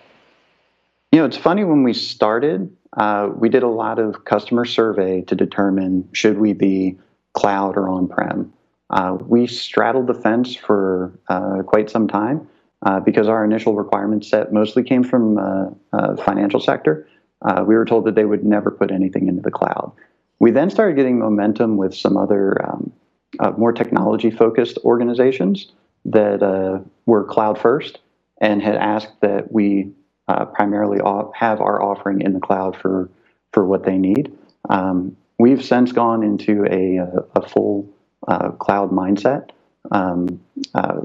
You 1.12 1.20
know, 1.20 1.26
it's 1.26 1.38
funny 1.38 1.64
when 1.64 1.84
we 1.84 1.94
started, 1.94 2.76
uh, 2.98 3.30
we 3.36 3.50
did 3.50 3.62
a 3.62 3.68
lot 3.68 4.00
of 4.00 4.26
customer 4.26 4.66
survey 4.66 5.22
to 5.24 5.36
determine 5.36 6.10
should 6.12 6.40
we 6.40 6.54
be 6.54 6.98
cloud 7.34 7.78
or 7.78 7.88
on 7.88 8.08
prem. 8.08 8.52
Uh, 8.90 9.18
we 9.22 9.46
straddled 9.46 10.08
the 10.08 10.16
fence 10.16 10.56
for 10.56 11.12
uh, 11.30 11.62
quite 11.62 11.90
some 11.90 12.08
time 12.08 12.48
uh, 12.84 13.00
because 13.00 13.28
our 13.28 13.46
initial 13.46 13.76
requirement 13.76 14.26
set 14.26 14.52
mostly 14.52 14.84
came 14.84 15.04
from 15.04 15.38
uh, 15.38 15.66
uh, 15.94 16.16
financial 16.16 16.60
sector. 16.60 17.08
we 17.68 17.76
were 17.76 17.86
told 17.86 18.06
that 18.06 18.16
they 18.16 18.26
would 18.26 18.44
never 18.44 18.72
put 18.72 18.90
anything 18.90 19.28
into 19.28 19.42
the 19.42 19.52
cloud. 19.52 19.92
We 20.40 20.50
then 20.50 20.72
started 20.72 20.96
getting 20.96 21.20
momentum 21.20 21.78
with 21.78 21.94
some 21.94 22.18
other 22.18 22.66
um, 22.68 22.92
uh, 23.40 23.52
more 23.52 23.72
technology 23.72 24.30
focused 24.30 24.78
organizations 24.84 25.72
that 26.06 26.44
uh, 26.44 26.80
were 27.06 27.24
cloud 27.24 27.60
first 27.60 28.00
and 28.40 28.62
had 28.62 28.76
asked 28.76 29.22
that 29.22 29.52
we 29.52 29.92
uh, 30.28 30.46
primarily 30.46 31.00
have 31.36 31.62
our 31.62 31.82
offering 31.82 32.22
in 32.22 32.34
the 32.34 32.40
cloud 32.40 32.76
for 32.76 33.10
for 33.54 33.66
what 33.66 33.84
they 33.84 33.98
need. 33.98 34.32
Um, 34.70 35.18
we've 35.38 35.64
since 35.64 35.92
gone 35.92 36.24
into 36.24 36.66
a, 36.66 37.40
a 37.40 37.48
full 37.48 37.90
uh, 38.28 38.52
cloud 38.52 38.92
mindset. 38.92 39.50
Um, 39.92 40.40
uh, 40.74 41.02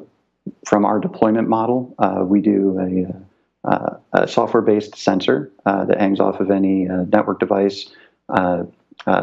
from 0.64 0.84
our 0.84 1.00
deployment 1.00 1.48
model, 1.48 1.94
uh, 1.98 2.22
we 2.24 2.40
do 2.40 3.16
a, 3.64 3.98
a 4.12 4.28
software 4.28 4.62
based 4.62 4.94
sensor 4.96 5.50
that 5.64 5.98
hangs 5.98 6.20
off 6.20 6.38
of 6.38 6.50
any 6.50 6.84
network 6.84 7.40
device, 7.40 7.90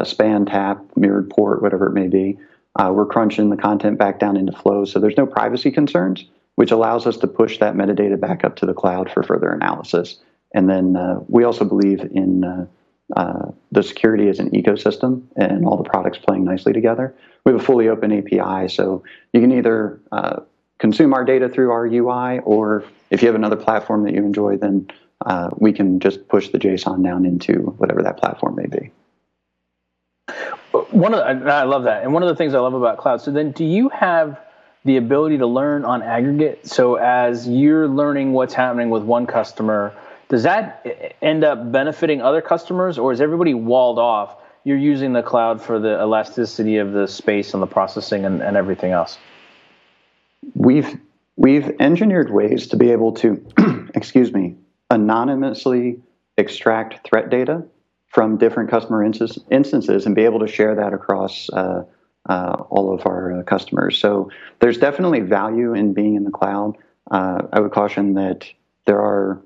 span, 0.02 0.44
tap, 0.44 0.84
mirrored 0.96 1.30
port, 1.30 1.62
whatever 1.62 1.86
it 1.86 1.92
may 1.92 2.08
be. 2.08 2.36
Uh, 2.78 2.92
we're 2.94 3.06
crunching 3.06 3.50
the 3.50 3.56
content 3.56 3.98
back 3.98 4.18
down 4.18 4.36
into 4.36 4.52
flows, 4.52 4.92
so 4.92 4.98
there's 4.98 5.16
no 5.16 5.26
privacy 5.26 5.70
concerns, 5.70 6.24
which 6.56 6.70
allows 6.70 7.06
us 7.06 7.16
to 7.16 7.26
push 7.26 7.58
that 7.58 7.74
metadata 7.74 8.18
back 8.18 8.44
up 8.44 8.56
to 8.56 8.66
the 8.66 8.74
cloud 8.74 9.10
for 9.10 9.22
further 9.22 9.52
analysis. 9.52 10.18
And 10.54 10.68
then 10.68 10.96
uh, 10.96 11.20
we 11.28 11.44
also 11.44 11.64
believe 11.64 12.00
in 12.00 12.44
uh, 12.44 12.66
uh, 13.16 13.50
the 13.70 13.82
security 13.82 14.28
as 14.28 14.38
an 14.38 14.50
ecosystem 14.50 15.22
and 15.36 15.66
all 15.66 15.76
the 15.76 15.88
products 15.88 16.18
playing 16.18 16.44
nicely 16.44 16.72
together. 16.72 17.14
We 17.44 17.52
have 17.52 17.60
a 17.60 17.64
fully 17.64 17.88
open 17.88 18.12
API, 18.12 18.68
so 18.68 19.04
you 19.32 19.40
can 19.40 19.52
either 19.52 20.00
uh, 20.10 20.40
consume 20.78 21.12
our 21.12 21.24
data 21.24 21.48
through 21.48 21.70
our 21.70 21.86
UI, 21.86 22.40
or 22.40 22.84
if 23.10 23.22
you 23.22 23.28
have 23.28 23.34
another 23.34 23.56
platform 23.56 24.04
that 24.04 24.14
you 24.14 24.24
enjoy, 24.24 24.56
then 24.56 24.88
uh, 25.24 25.50
we 25.56 25.72
can 25.72 26.00
just 26.00 26.28
push 26.28 26.48
the 26.48 26.58
JSON 26.58 27.04
down 27.04 27.24
into 27.24 27.74
whatever 27.78 28.02
that 28.02 28.16
platform 28.16 28.56
may 28.56 28.66
be. 28.66 28.90
One 30.90 31.14
of 31.14 31.20
the, 31.20 31.52
I 31.52 31.62
love 31.62 31.84
that, 31.84 32.02
and 32.02 32.12
one 32.12 32.24
of 32.24 32.28
the 32.28 32.34
things 32.34 32.52
I 32.52 32.58
love 32.58 32.74
about 32.74 32.98
cloud. 32.98 33.20
So 33.20 33.30
then, 33.30 33.52
do 33.52 33.64
you 33.64 33.88
have 33.90 34.40
the 34.84 34.96
ability 34.96 35.38
to 35.38 35.46
learn 35.46 35.84
on 35.84 36.02
aggregate? 36.02 36.66
So 36.66 36.96
as 36.96 37.48
you're 37.48 37.86
learning 37.86 38.32
what's 38.32 38.54
happening 38.54 38.90
with 38.90 39.04
one 39.04 39.26
customer, 39.26 39.94
does 40.28 40.42
that 40.42 41.14
end 41.22 41.44
up 41.44 41.70
benefiting 41.70 42.20
other 42.20 42.42
customers, 42.42 42.98
or 42.98 43.12
is 43.12 43.20
everybody 43.20 43.54
walled 43.54 44.00
off? 44.00 44.36
You're 44.64 44.78
using 44.78 45.12
the 45.12 45.22
cloud 45.22 45.62
for 45.62 45.78
the 45.78 46.00
elasticity 46.00 46.78
of 46.78 46.92
the 46.92 47.06
space 47.06 47.54
and 47.54 47.62
the 47.62 47.68
processing 47.68 48.24
and, 48.24 48.42
and 48.42 48.56
everything 48.56 48.90
else. 48.90 49.16
We've 50.54 50.98
we've 51.36 51.70
engineered 51.78 52.32
ways 52.32 52.66
to 52.68 52.76
be 52.76 52.90
able 52.90 53.12
to, 53.12 53.90
excuse 53.94 54.32
me, 54.32 54.56
anonymously 54.90 56.00
extract 56.36 57.06
threat 57.06 57.30
data 57.30 57.64
from 58.14 58.38
different 58.38 58.70
customer 58.70 59.02
instances 59.02 60.06
and 60.06 60.14
be 60.14 60.22
able 60.22 60.38
to 60.38 60.46
share 60.46 60.76
that 60.76 60.92
across 60.94 61.50
uh, 61.50 61.82
uh, 62.28 62.56
all 62.70 62.94
of 62.94 63.04
our 63.06 63.40
uh, 63.40 63.42
customers. 63.42 63.98
So 63.98 64.30
there's 64.60 64.78
definitely 64.78 65.18
value 65.20 65.74
in 65.74 65.94
being 65.94 66.14
in 66.14 66.22
the 66.22 66.30
cloud. 66.30 66.78
Uh, 67.10 67.42
I 67.52 67.58
would 67.58 67.72
caution 67.72 68.14
that 68.14 68.46
there 68.86 69.00
are 69.00 69.44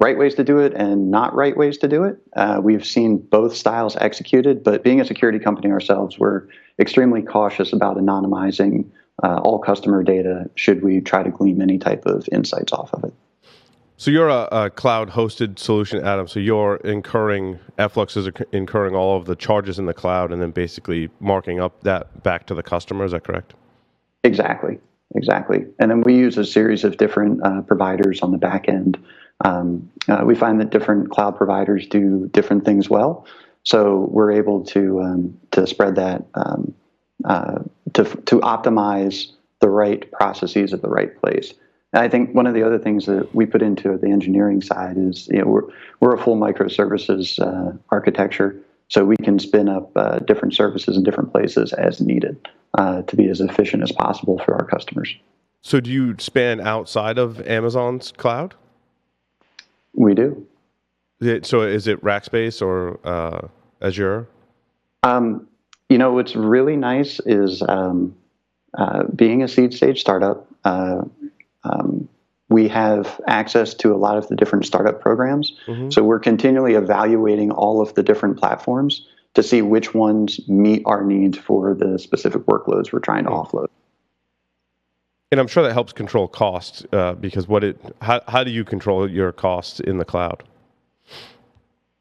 right 0.00 0.16
ways 0.16 0.34
to 0.36 0.44
do 0.44 0.60
it 0.60 0.72
and 0.72 1.10
not 1.10 1.34
right 1.34 1.54
ways 1.54 1.76
to 1.78 1.88
do 1.88 2.04
it. 2.04 2.16
Uh, 2.34 2.58
we've 2.62 2.86
seen 2.86 3.18
both 3.18 3.54
styles 3.54 3.96
executed, 3.96 4.64
but 4.64 4.82
being 4.82 5.00
a 5.00 5.04
security 5.04 5.38
company 5.38 5.70
ourselves, 5.70 6.18
we're 6.18 6.48
extremely 6.78 7.20
cautious 7.20 7.72
about 7.74 7.98
anonymizing 7.98 8.90
uh, 9.22 9.40
all 9.44 9.58
customer 9.58 10.02
data 10.02 10.48
should 10.54 10.82
we 10.82 11.02
try 11.02 11.22
to 11.22 11.30
glean 11.30 11.60
any 11.60 11.78
type 11.78 12.06
of 12.06 12.26
insights 12.32 12.72
off 12.72 12.94
of 12.94 13.04
it. 13.04 13.12
So 13.98 14.10
you're 14.10 14.28
a, 14.28 14.48
a, 14.52 14.70
cloud 14.70 15.10
hosted 15.10 15.58
solution, 15.58 16.04
Adam. 16.04 16.28
So 16.28 16.38
you're 16.38 16.76
incurring 16.76 17.58
Flux 17.88 18.16
is 18.16 18.28
incurring 18.52 18.94
all 18.94 19.16
of 19.16 19.24
the 19.24 19.34
charges 19.34 19.78
in 19.78 19.86
the 19.86 19.94
cloud, 19.94 20.32
and 20.32 20.42
then 20.42 20.50
basically 20.50 21.08
marking 21.20 21.60
up 21.60 21.82
that 21.82 22.22
back 22.22 22.46
to 22.46 22.54
the 22.54 22.62
customer. 22.62 23.04
Is 23.06 23.12
that 23.12 23.24
correct? 23.24 23.54
Exactly, 24.22 24.78
exactly. 25.14 25.64
And 25.78 25.90
then 25.90 26.02
we 26.02 26.14
use 26.14 26.36
a 26.36 26.44
series 26.44 26.84
of 26.84 26.98
different 26.98 27.44
uh, 27.44 27.62
providers 27.62 28.20
on 28.20 28.32
the 28.32 28.38
back 28.38 28.68
end. 28.68 29.02
Um, 29.44 29.90
uh, 30.08 30.22
we 30.26 30.34
find 30.34 30.60
that 30.60 30.70
different 30.70 31.10
cloud 31.10 31.36
providers 31.36 31.86
do 31.86 32.28
different 32.32 32.64
things 32.66 32.90
well, 32.90 33.26
so 33.62 34.08
we're 34.10 34.32
able 34.32 34.62
to 34.66 35.00
um, 35.00 35.38
to 35.52 35.66
spread 35.66 35.96
that 35.96 36.26
um, 36.34 36.74
uh, 37.24 37.60
to 37.94 38.04
to 38.04 38.40
optimize 38.40 39.32
the 39.60 39.70
right 39.70 40.10
processes 40.12 40.74
at 40.74 40.82
the 40.82 40.88
right 40.88 41.18
place. 41.22 41.54
I 41.92 42.08
think 42.08 42.34
one 42.34 42.46
of 42.46 42.54
the 42.54 42.62
other 42.62 42.78
things 42.78 43.06
that 43.06 43.34
we 43.34 43.46
put 43.46 43.62
into 43.62 43.96
the 43.96 44.08
engineering 44.08 44.60
side 44.60 44.96
is, 44.98 45.28
you 45.28 45.38
know, 45.38 45.46
we're, 45.46 45.62
we're 46.00 46.14
a 46.14 46.22
full 46.22 46.36
microservices 46.36 47.40
uh, 47.40 47.76
architecture, 47.90 48.56
so 48.88 49.04
we 49.04 49.16
can 49.16 49.38
spin 49.38 49.68
up 49.68 49.90
uh, 49.96 50.18
different 50.20 50.54
services 50.54 50.96
in 50.96 51.02
different 51.02 51.32
places 51.32 51.72
as 51.72 52.00
needed 52.00 52.48
uh, 52.74 53.02
to 53.02 53.16
be 53.16 53.28
as 53.28 53.40
efficient 53.40 53.82
as 53.82 53.92
possible 53.92 54.38
for 54.44 54.54
our 54.54 54.64
customers. 54.64 55.14
So, 55.62 55.80
do 55.80 55.90
you 55.90 56.14
span 56.18 56.60
outside 56.60 57.18
of 57.18 57.40
Amazon's 57.46 58.12
cloud? 58.12 58.54
We 59.94 60.14
do. 60.14 60.46
So, 61.42 61.62
is 61.62 61.88
it 61.88 62.00
Rackspace 62.02 62.62
or 62.62 63.00
uh, 63.04 63.48
Azure? 63.80 64.28
Um, 65.02 65.48
you 65.88 65.98
know, 65.98 66.12
what's 66.12 66.36
really 66.36 66.76
nice 66.76 67.20
is 67.20 67.62
um, 67.62 68.14
uh, 68.76 69.04
being 69.04 69.42
a 69.42 69.48
seed 69.48 69.72
stage 69.72 70.00
startup. 70.00 70.46
Um, 71.70 72.08
we 72.48 72.68
have 72.68 73.20
access 73.26 73.74
to 73.74 73.92
a 73.92 73.96
lot 73.96 74.16
of 74.16 74.28
the 74.28 74.36
different 74.36 74.66
startup 74.66 75.00
programs. 75.00 75.52
Mm-hmm. 75.66 75.90
So 75.90 76.02
we're 76.02 76.20
continually 76.20 76.74
evaluating 76.74 77.50
all 77.50 77.80
of 77.80 77.94
the 77.94 78.02
different 78.02 78.38
platforms 78.38 79.06
to 79.34 79.42
see 79.42 79.62
which 79.62 79.94
ones 79.94 80.40
meet 80.48 80.82
our 80.86 81.04
needs 81.04 81.36
for 81.36 81.74
the 81.74 81.98
specific 81.98 82.42
workloads 82.42 82.92
we're 82.92 83.00
trying 83.00 83.24
to 83.24 83.30
mm-hmm. 83.30 83.56
offload. 83.56 83.66
And 85.32 85.40
I'm 85.40 85.48
sure 85.48 85.64
that 85.64 85.72
helps 85.72 85.92
control 85.92 86.28
costs 86.28 86.86
uh, 86.92 87.14
because 87.14 87.48
what 87.48 87.64
it 87.64 87.80
how, 88.00 88.20
how 88.28 88.44
do 88.44 88.50
you 88.52 88.64
control 88.64 89.10
your 89.10 89.32
costs 89.32 89.80
in 89.80 89.98
the 89.98 90.04
cloud? 90.04 90.44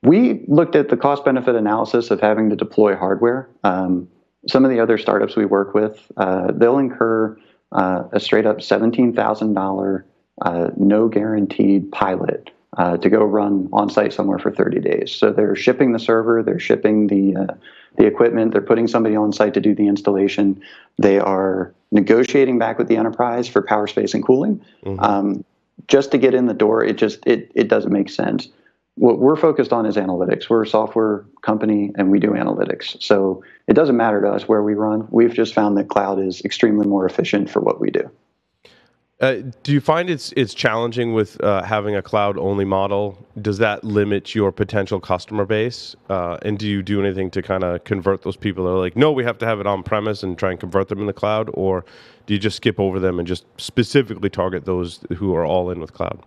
We 0.04 0.46
looked 0.48 0.76
at 0.76 0.90
the 0.90 0.98
cost 0.98 1.26
benefit 1.26 1.56
analysis 1.56 2.12
of 2.12 2.22
having 2.22 2.52
to 2.52 2.56
deploy 2.56 2.96
hardware. 2.96 3.50
Um, 3.64 4.08
some 4.48 4.64
of 4.64 4.70
the 4.70 4.80
other 4.80 5.00
startups 5.00 5.36
we 5.36 5.46
work 5.46 5.74
with, 5.74 6.00
uh, 6.18 6.52
they'll 6.54 6.78
incur 6.78 7.36
uh, 7.72 8.04
a 8.12 8.20
straight 8.20 8.46
up 8.46 8.58
$17,000 8.58 10.04
uh, 10.42 10.70
no 10.76 11.08
guaranteed 11.08 11.92
pilot 11.92 12.52
uh, 12.78 12.98
to 12.98 13.10
go 13.10 13.24
run 13.24 13.70
on 13.72 13.90
site 13.90 14.12
somewhere 14.12 14.40
for 14.40 14.52
30 14.52 14.80
days. 14.80 15.12
So 15.12 15.32
they're 15.32 15.56
shipping 15.56 15.94
the 15.94 16.00
server, 16.00 16.44
they're 16.44 16.60
shipping 16.60 17.08
the 17.08 17.36
uh, 17.36 17.54
the 17.98 18.06
equipment, 18.06 18.52
they're 18.52 18.62
putting 18.62 18.88
somebody 18.88 19.16
on 19.16 19.32
site 19.32 19.54
to 19.54 19.62
do 19.62 19.74
the 19.74 19.88
installation. 19.88 20.62
They 20.98 21.18
are 21.18 21.74
negotiating 21.92 22.60
back 22.60 22.78
with 22.78 22.90
the 22.90 22.98
enterprise 22.98 23.48
for 23.48 23.62
power, 23.62 23.88
space, 23.88 24.14
and 24.14 24.26
cooling. 24.26 24.62
Mm-hmm. 24.84 25.00
Um, 25.00 25.46
just 25.88 26.12
to 26.12 26.18
get 26.18 26.34
in 26.34 26.48
the 26.48 26.54
door, 26.54 26.84
it 26.84 26.98
just 26.98 27.26
it 27.26 27.50
it 27.56 27.70
doesn't 27.70 27.94
make 27.94 28.10
sense 28.10 28.50
what 28.96 29.20
we're 29.20 29.36
focused 29.36 29.74
on 29.74 29.86
is 29.86 29.98
analytics. 29.98 30.50
We're 30.50 30.64
a 30.64 30.68
software 30.68 31.26
company 31.42 31.92
and 31.96 32.12
we 32.12 32.20
do 32.20 32.32
analytics. 32.32 33.02
So 33.04 33.44
it 33.68 33.74
doesn't 33.74 33.98
matter 33.98 34.22
to 34.22 34.30
us 34.30 34.48
where 34.48 34.64
we 34.64 34.74
run. 34.74 35.08
We've 35.12 35.34
just 35.34 35.54
found 35.54 35.78
that 35.78 35.90
cloud 35.90 36.20
is 36.20 36.44
extremely 36.46 36.88
more 36.88 37.06
efficient 37.06 37.50
for 37.50 37.62
what 37.62 37.80
we 37.82 37.92
do. 37.92 38.10
Uh, 39.22 39.38
do 39.64 39.72
you 39.72 39.80
find 39.80 40.10
it's 40.10 40.34
it's 40.36 40.54
challenging 40.54 41.14
with 41.14 41.42
uh, 41.42 41.64
having 41.64 41.96
a 41.96 42.02
cloud 42.02 42.38
only 42.38 42.66
model? 42.66 43.18
Does 43.42 43.58
that 43.60 43.82
limit 43.82 44.36
your 44.36 44.52
potential 44.52 45.00
customer 45.00 45.46
base? 45.46 45.96
Uh, 46.10 46.38
and 46.42 46.60
do 46.60 46.68
you 46.68 46.84
do 46.84 47.02
anything 47.02 47.32
to 47.32 47.42
kind 47.42 47.64
of 47.64 47.86
convert 47.86 48.24
those 48.24 48.36
people 48.36 48.66
that 48.66 48.72
are 48.72 48.78
like, 48.78 48.98
no, 48.98 49.14
we 49.14 49.24
have 49.24 49.38
to 49.38 49.46
have 49.46 49.62
it 49.62 49.68
on 49.68 49.84
premise 49.84 50.22
and 50.22 50.38
try 50.38 50.52
and 50.52 50.60
convert 50.60 50.90
them 50.90 51.00
in 51.00 51.06
the 51.06 51.14
cloud, 51.14 51.50
or 51.54 51.86
do 52.26 52.34
you 52.34 52.40
just 52.40 52.58
skip 52.58 52.78
over 52.78 53.00
them 53.00 53.18
and 53.18 53.26
just 53.26 53.46
specifically 53.58 54.30
target 54.30 54.66
those 54.66 55.00
who 55.16 55.34
are 55.34 55.46
all 55.46 55.70
in 55.70 55.80
with 55.80 55.94
cloud? 55.94 56.22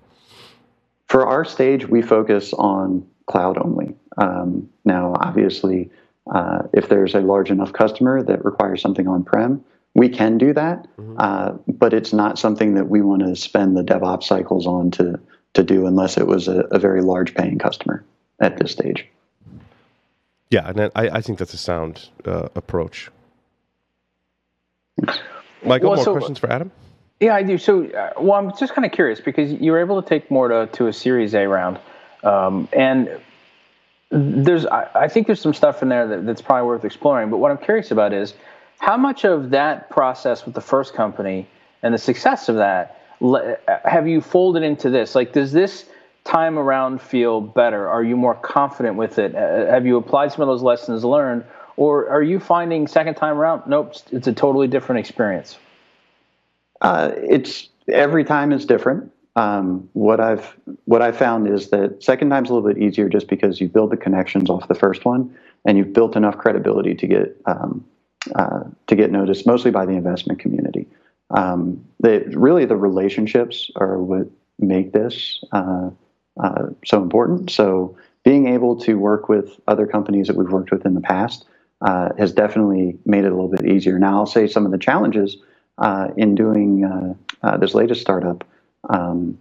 For 1.09 1.27
our 1.27 1.45
stage, 1.45 1.89
we 1.89 2.03
focus 2.03 2.53
on 2.53 3.07
cloud 3.27 3.59
only. 3.59 3.95
Um, 4.19 4.69
now, 4.85 5.15
obviously, 5.19 5.91
uh, 6.33 6.63
if 6.73 6.89
there's 6.89 7.15
a 7.15 7.21
large 7.21 7.51
enough 7.51 7.73
customer 7.73 8.23
that 8.23 8.45
requires 8.45 8.83
something 8.83 9.09
on 9.09 9.25
prem, 9.25 9.65
we 9.95 10.09
can 10.09 10.39
do 10.39 10.53
that, 10.53 10.87
mm-hmm. 10.97 11.17
uh, 11.19 11.53
but 11.67 11.95
it's 11.95 12.13
not 12.13 12.39
something 12.39 12.75
that 12.75 12.89
we 12.89 13.01
want 13.01 13.23
to 13.23 13.35
spend 13.35 13.77
the 13.77 13.83
DevOps 13.83 14.25
cycles 14.25 14.67
on 14.67 14.91
to 14.93 15.19
to 15.55 15.63
do 15.65 15.87
unless 15.87 16.19
it 16.19 16.27
was 16.27 16.47
a, 16.47 16.61
a 16.71 16.79
very 16.79 17.01
large 17.01 17.35
paying 17.35 17.59
customer 17.59 18.05
at 18.39 18.59
this 18.59 18.71
stage. 18.71 19.07
Yeah, 20.51 20.69
and 20.69 20.91
I, 20.95 21.09
I 21.09 21.21
think 21.23 21.39
that's 21.39 21.55
a 21.55 21.59
sound 21.59 22.11
uh, 22.25 22.49
approach. 22.55 23.11
Michael, 25.65 25.91
well, 25.91 25.97
more 25.97 26.05
so, 26.05 26.13
questions 26.13 26.39
for 26.39 26.51
Adam? 26.53 26.71
Yeah, 27.21 27.35
I 27.35 27.43
do. 27.43 27.59
So, 27.59 27.87
uh, 27.87 28.13
well, 28.21 28.35
I'm 28.35 28.57
just 28.57 28.75
kind 28.75 28.87
of 28.87 28.93
curious 28.93 29.21
because 29.21 29.53
you 29.53 29.73
were 29.73 29.81
able 29.81 30.01
to 30.01 30.09
take 30.09 30.31
Morta, 30.31 30.69
a 30.87 30.93
Series 30.93 31.35
A 31.35 31.47
round, 31.47 31.79
um, 32.23 32.69
and 32.73 33.11
there's 34.11 34.65
I, 34.67 34.89
I, 34.95 35.09
think 35.09 35.27
there's 35.27 35.41
some 35.41 35.53
stuff 35.53 35.83
in 35.83 35.89
there 35.89 36.07
that, 36.07 36.27
that's 36.27 36.41
probably 36.41 36.67
worth 36.67 36.85
exploring. 36.85 37.31
But 37.31 37.39
what 37.39 37.51
I'm 37.51 37.59
curious 37.59 37.91
about 37.91 38.13
is 38.13 38.35
how 38.79 38.97
much 38.97 39.25
of 39.25 39.51
that 39.51 39.91
process 39.91 40.47
with 40.47 40.55
the 40.55 40.61
first 40.61 40.95
company 40.95 41.47
and 41.83 41.93
the 41.93 41.99
success 41.99 42.49
of 42.49 42.57
that 42.57 42.99
have 43.85 44.07
you 44.07 44.21
folded 44.21 44.63
into 44.63 44.91
this? 44.91 45.15
Like, 45.15 45.33
does 45.33 45.53
this 45.53 45.87
time 46.25 46.59
around 46.59 47.01
feel 47.01 47.41
better? 47.41 47.89
Are 47.89 48.03
you 48.03 48.17
more 48.17 48.35
confident 48.35 48.97
with 48.97 49.19
it? 49.19 49.35
Uh, 49.35 49.67
have 49.67 49.87
you 49.87 49.97
applied 49.97 50.33
some 50.33 50.43
of 50.43 50.49
those 50.49 50.63
lessons 50.63 51.05
learned, 51.05 51.45
or 51.77 52.09
are 52.11 52.23
you 52.23 52.39
finding 52.39 52.87
second 52.87 53.15
time 53.15 53.37
around? 53.37 53.63
Nope, 53.67 53.95
it's 54.13 54.27
a 54.27 54.33
totally 54.33 54.69
different 54.69 55.01
experience. 55.01 55.59
Uh, 56.81 57.13
it's 57.17 57.69
every 57.89 58.25
time 58.25 58.53
is 58.53 58.65
different. 58.65 59.13
Um, 59.37 59.89
what 59.93 60.21
I've 60.21 60.57
what 60.87 61.01
I 61.01 61.13
found 61.13 61.49
is 61.49 61.71
that 61.71 62.03
second 62.03 62.31
time's 62.31 62.51
a 62.51 62.55
little 62.55 62.69
bit 62.69 62.83
easier 62.83 63.09
just 63.09 63.29
because 63.29 63.61
you 63.61 63.69
build 63.69 63.91
the 63.91 63.97
connections 63.97 64.51
off 64.51 64.67
the 64.69 64.75
first 64.75 65.05
one, 65.05 65.35
and 65.65 65.79
you've 65.79 65.93
built 65.93 66.17
enough 66.17 66.39
credibility 66.39 66.95
to 66.95 67.07
get 67.07 67.41
um, 67.47 67.85
uh, 68.35 68.65
to 68.89 68.97
get 68.97 69.11
noticed, 69.11 69.47
mostly 69.47 69.71
by 69.71 69.87
the 69.87 69.93
investment 69.93 70.41
community. 70.41 70.87
Um, 71.31 71.85
they, 72.01 72.19
really, 72.31 72.65
the 72.65 72.77
relationships 72.77 73.71
are 73.77 73.99
what 73.99 74.29
make 74.59 74.93
this 74.93 75.43
uh, 75.53 75.91
uh, 76.43 76.67
so 76.85 77.03
important. 77.03 77.51
So, 77.51 77.97
being 78.25 78.49
able 78.49 78.77
to 78.81 78.95
work 78.95 79.29
with 79.29 79.61
other 79.69 79.87
companies 79.87 80.27
that 80.27 80.37
we've 80.37 80.51
worked 80.51 80.71
with 80.71 80.85
in 80.85 80.95
the 80.95 81.01
past 81.01 81.47
uh, 81.81 82.11
has 82.19 82.33
definitely 82.33 82.99
made 83.05 83.25
it 83.25 83.33
a 83.33 83.35
little 83.35 83.49
bit 83.49 83.67
easier. 83.67 83.99
Now, 83.99 84.19
I'll 84.19 84.27
say 84.27 84.47
some 84.47 84.67
of 84.67 84.73
the 84.73 84.79
challenges 84.79 85.37
uh, 85.79 86.09
in 86.17 86.35
doing 86.35 86.85
uh, 86.85 87.15
uh, 87.47 87.57
this 87.57 87.75
latest 87.75 88.01
startup, 88.01 88.45
um, 88.91 89.39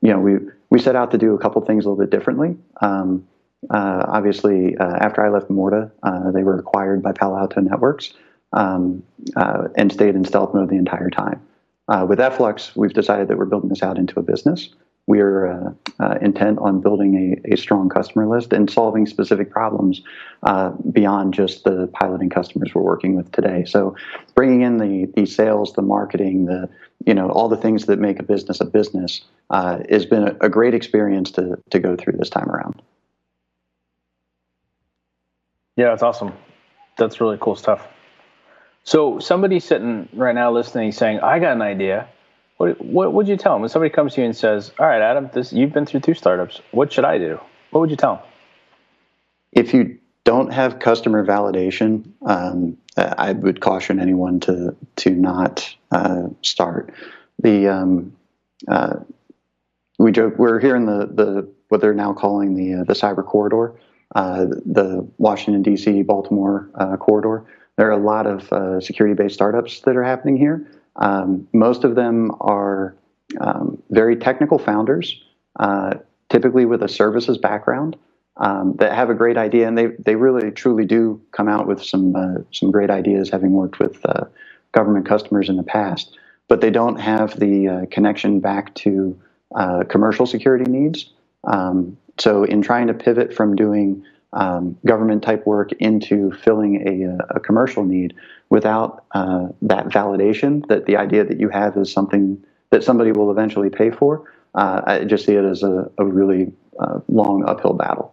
you 0.00 0.10
know, 0.10 0.18
we 0.18 0.38
we 0.70 0.78
set 0.78 0.96
out 0.96 1.10
to 1.10 1.18
do 1.18 1.34
a 1.34 1.38
couple 1.38 1.60
things 1.62 1.84
a 1.84 1.88
little 1.88 2.02
bit 2.04 2.10
differently. 2.10 2.56
Um, 2.80 3.26
Uh, 3.70 4.04
obviously, 4.08 4.76
uh, 4.76 4.96
after 5.00 5.24
I 5.24 5.30
left 5.30 5.48
Morta, 5.48 5.90
uh, 6.02 6.30
they 6.32 6.42
were 6.42 6.58
acquired 6.58 7.02
by 7.02 7.12
Palo 7.12 7.38
Alto 7.38 7.62
Networks 7.62 8.12
um, 8.52 9.02
uh, 9.36 9.68
and 9.80 9.90
stayed 9.90 10.14
in 10.14 10.24
stealth 10.26 10.52
mode 10.52 10.68
the 10.68 10.76
entire 10.76 11.08
time. 11.08 11.40
Uh, 11.88 12.04
with 12.06 12.20
Flux, 12.36 12.76
we've 12.76 12.92
decided 12.92 13.28
that 13.28 13.38
we're 13.38 13.48
building 13.48 13.70
this 13.70 13.82
out 13.82 13.96
into 13.96 14.20
a 14.20 14.22
business. 14.22 14.68
We 15.06 15.20
are 15.20 15.46
uh, 15.46 15.72
uh, 16.00 16.18
intent 16.22 16.58
on 16.60 16.80
building 16.80 17.40
a, 17.44 17.52
a, 17.52 17.56
strong 17.56 17.90
customer 17.90 18.26
list 18.26 18.54
and 18.54 18.70
solving 18.70 19.06
specific 19.06 19.50
problems 19.50 20.00
uh, 20.44 20.70
beyond 20.70 21.34
just 21.34 21.64
the 21.64 21.88
piloting 21.88 22.30
customers 22.30 22.74
we're 22.74 22.82
working 22.82 23.14
with 23.14 23.30
today. 23.30 23.64
So, 23.66 23.96
bringing 24.34 24.62
in 24.62 24.78
the 24.78 25.12
the 25.14 25.26
sales, 25.26 25.74
the 25.74 25.82
marketing, 25.82 26.46
the 26.46 26.70
you 27.04 27.12
know 27.12 27.28
all 27.28 27.48
the 27.48 27.56
things 27.56 27.84
that 27.86 27.98
make 27.98 28.18
a 28.18 28.22
business 28.22 28.60
a 28.60 28.64
business 28.64 29.20
uh, 29.50 29.80
has 29.90 30.06
been 30.06 30.28
a, 30.28 30.36
a 30.40 30.48
great 30.48 30.72
experience 30.72 31.30
to 31.32 31.58
to 31.70 31.78
go 31.78 31.96
through 31.96 32.14
this 32.14 32.30
time 32.30 32.50
around. 32.50 32.80
Yeah, 35.76 35.90
that's 35.90 36.02
awesome. 36.02 36.32
That's 36.96 37.20
really 37.20 37.38
cool 37.40 37.56
stuff. 37.56 37.86
So 38.84 39.18
somebody 39.18 39.60
sitting 39.60 40.08
right 40.12 40.34
now 40.34 40.50
listening, 40.50 40.92
saying, 40.92 41.20
"I 41.20 41.38
got 41.40 41.52
an 41.52 41.62
idea." 41.62 42.08
What 42.56 42.80
what 42.84 43.12
would 43.12 43.28
you 43.28 43.36
tell 43.36 43.54
them 43.54 43.62
when 43.62 43.70
somebody 43.70 43.90
comes 43.92 44.14
to 44.14 44.20
you 44.20 44.26
and 44.26 44.36
says, 44.36 44.72
"All 44.78 44.86
right, 44.86 45.02
Adam, 45.02 45.30
this 45.32 45.52
you've 45.52 45.72
been 45.72 45.86
through 45.86 46.00
two 46.00 46.14
startups. 46.14 46.60
What 46.70 46.92
should 46.92 47.04
I 47.04 47.18
do?" 47.18 47.40
What 47.70 47.80
would 47.80 47.90
you 47.90 47.96
tell 47.96 48.16
them? 48.16 48.24
If 49.52 49.74
you 49.74 49.98
don't 50.24 50.52
have 50.52 50.78
customer 50.78 51.26
validation, 51.26 52.06
um, 52.24 52.76
I 52.96 53.32
would 53.32 53.60
caution 53.60 53.98
anyone 53.98 54.40
to 54.40 54.76
to 54.96 55.10
not 55.10 55.74
uh, 55.90 56.28
start. 56.42 56.92
The 57.42 57.68
um, 57.68 58.16
uh, 58.68 58.96
we 59.98 60.12
joke 60.12 60.38
we're 60.38 60.60
here 60.60 60.76
in 60.76 60.86
the 60.86 61.06
the 61.06 61.48
what 61.68 61.80
they're 61.80 61.94
now 61.94 62.12
calling 62.12 62.54
the 62.54 62.80
uh, 62.80 62.84
the 62.84 62.94
cyber 62.94 63.24
corridor, 63.24 63.74
uh, 64.14 64.46
the 64.64 65.06
Washington 65.18 65.62
D.C. 65.62 66.02
Baltimore 66.02 66.70
uh, 66.76 66.96
corridor 66.96 67.44
there 67.76 67.88
are 67.88 67.92
a 67.92 67.96
lot 67.96 68.26
of 68.26 68.52
uh, 68.52 68.80
security 68.80 69.14
based 69.14 69.34
startups 69.34 69.80
that 69.80 69.96
are 69.96 70.04
happening 70.04 70.36
here. 70.36 70.66
Um, 70.96 71.48
most 71.52 71.84
of 71.84 71.94
them 71.94 72.32
are 72.40 72.94
um, 73.40 73.82
very 73.90 74.16
technical 74.16 74.58
founders, 74.58 75.22
uh, 75.58 75.94
typically 76.28 76.64
with 76.64 76.82
a 76.82 76.88
services 76.88 77.38
background. 77.38 77.96
Um, 78.36 78.74
that 78.78 78.92
have 78.92 79.10
a 79.10 79.14
great 79.14 79.36
idea, 79.36 79.68
and 79.68 79.78
they 79.78 79.86
they 80.00 80.16
really 80.16 80.50
truly 80.50 80.84
do 80.84 81.20
come 81.30 81.48
out 81.48 81.68
with 81.68 81.84
some 81.84 82.16
uh, 82.16 82.42
some 82.50 82.72
great 82.72 82.90
ideas, 82.90 83.30
having 83.30 83.52
worked 83.52 83.78
with 83.78 84.04
uh, 84.04 84.24
government 84.72 85.06
customers 85.06 85.48
in 85.48 85.56
the 85.56 85.62
past. 85.62 86.18
But 86.48 86.60
they 86.60 86.70
don't 86.70 86.96
have 86.96 87.38
the 87.38 87.68
uh, 87.68 87.86
connection 87.92 88.40
back 88.40 88.74
to 88.74 89.16
uh, 89.54 89.84
commercial 89.88 90.26
security 90.26 90.68
needs. 90.68 91.12
Um, 91.44 91.96
so, 92.18 92.42
in 92.42 92.60
trying 92.60 92.88
to 92.88 92.94
pivot 92.94 93.32
from 93.32 93.54
doing 93.54 94.04
um, 94.34 94.76
government 94.84 95.22
type 95.22 95.46
work 95.46 95.72
into 95.72 96.32
filling 96.32 96.86
a, 96.86 97.36
a 97.36 97.40
commercial 97.40 97.84
need 97.84 98.14
without 98.50 99.04
uh, 99.12 99.46
that 99.62 99.86
validation 99.86 100.66
that 100.66 100.86
the 100.86 100.96
idea 100.96 101.24
that 101.24 101.40
you 101.40 101.48
have 101.48 101.76
is 101.76 101.90
something 101.90 102.42
that 102.70 102.84
somebody 102.84 103.12
will 103.12 103.30
eventually 103.30 103.70
pay 103.70 103.90
for. 103.90 104.30
Uh, 104.54 104.82
I 104.86 105.04
just 105.04 105.24
see 105.24 105.34
it 105.34 105.44
as 105.44 105.62
a, 105.62 105.90
a 105.98 106.04
really 106.04 106.52
uh, 106.78 107.00
long 107.08 107.44
uphill 107.46 107.72
battle. 107.72 108.12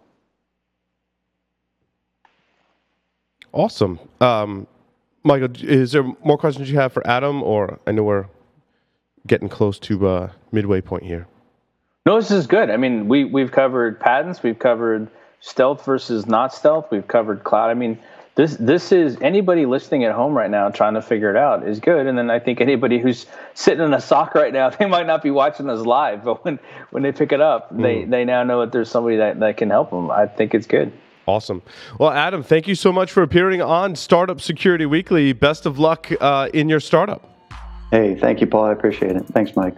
Awesome. 3.52 3.98
Um, 4.20 4.66
Michael, 5.24 5.50
is 5.62 5.92
there 5.92 6.04
more 6.24 6.38
questions 6.38 6.70
you 6.70 6.78
have 6.78 6.92
for 6.92 7.06
Adam, 7.06 7.42
or 7.42 7.78
I 7.86 7.92
know 7.92 8.02
we're 8.02 8.26
getting 9.26 9.48
close 9.48 9.78
to 9.80 10.06
uh, 10.06 10.30
midway 10.52 10.80
point 10.80 11.04
here? 11.04 11.26
No, 12.06 12.16
this 12.18 12.30
is 12.30 12.46
good. 12.46 12.70
I 12.70 12.76
mean, 12.76 13.06
we 13.06 13.24
we've 13.24 13.52
covered 13.52 14.00
patents, 14.00 14.42
we've 14.42 14.58
covered 14.58 15.08
stealth 15.42 15.84
versus 15.84 16.26
not 16.26 16.54
stealth. 16.54 16.90
We've 16.90 17.06
covered 17.06 17.44
cloud. 17.44 17.68
I 17.68 17.74
mean, 17.74 17.98
this 18.34 18.56
this 18.56 18.92
is 18.92 19.18
anybody 19.20 19.66
listening 19.66 20.04
at 20.04 20.12
home 20.12 20.34
right 20.34 20.50
now 20.50 20.70
trying 20.70 20.94
to 20.94 21.02
figure 21.02 21.28
it 21.28 21.36
out 21.36 21.68
is 21.68 21.80
good. 21.80 22.06
And 22.06 22.16
then 22.16 22.30
I 22.30 22.38
think 22.38 22.62
anybody 22.62 22.98
who's 22.98 23.26
sitting 23.52 23.84
in 23.84 23.92
a 23.92 24.00
SOC 24.00 24.34
right 24.34 24.52
now, 24.52 24.70
they 24.78 24.86
might 24.86 25.06
not 25.06 25.22
be 25.22 25.30
watching 25.30 25.68
us 25.68 25.84
live, 25.84 26.24
but 26.24 26.42
when 26.44 26.58
when 26.90 27.02
they 27.02 27.12
pick 27.12 27.32
it 27.32 27.42
up, 27.42 27.72
mm. 27.72 27.82
they 27.82 28.04
they 28.04 28.24
now 28.24 28.42
know 28.42 28.60
that 28.60 28.72
there's 28.72 28.90
somebody 28.90 29.16
that, 29.16 29.38
that 29.40 29.58
can 29.58 29.68
help 29.68 29.90
them. 29.90 30.10
I 30.10 30.26
think 30.26 30.54
it's 30.54 30.66
good. 30.66 30.92
Awesome. 31.26 31.62
Well, 32.00 32.10
Adam, 32.10 32.42
thank 32.42 32.66
you 32.66 32.74
so 32.74 32.90
much 32.90 33.12
for 33.12 33.22
appearing 33.22 33.62
on 33.62 33.94
Startup 33.94 34.40
Security 34.40 34.86
Weekly. 34.86 35.32
Best 35.32 35.66
of 35.66 35.78
luck 35.78 36.10
uh, 36.20 36.48
in 36.52 36.68
your 36.68 36.80
startup. 36.80 37.28
Hey, 37.92 38.16
thank 38.16 38.40
you, 38.40 38.48
Paul. 38.48 38.64
I 38.64 38.72
appreciate 38.72 39.14
it. 39.14 39.24
Thanks, 39.26 39.54
Mike. 39.54 39.76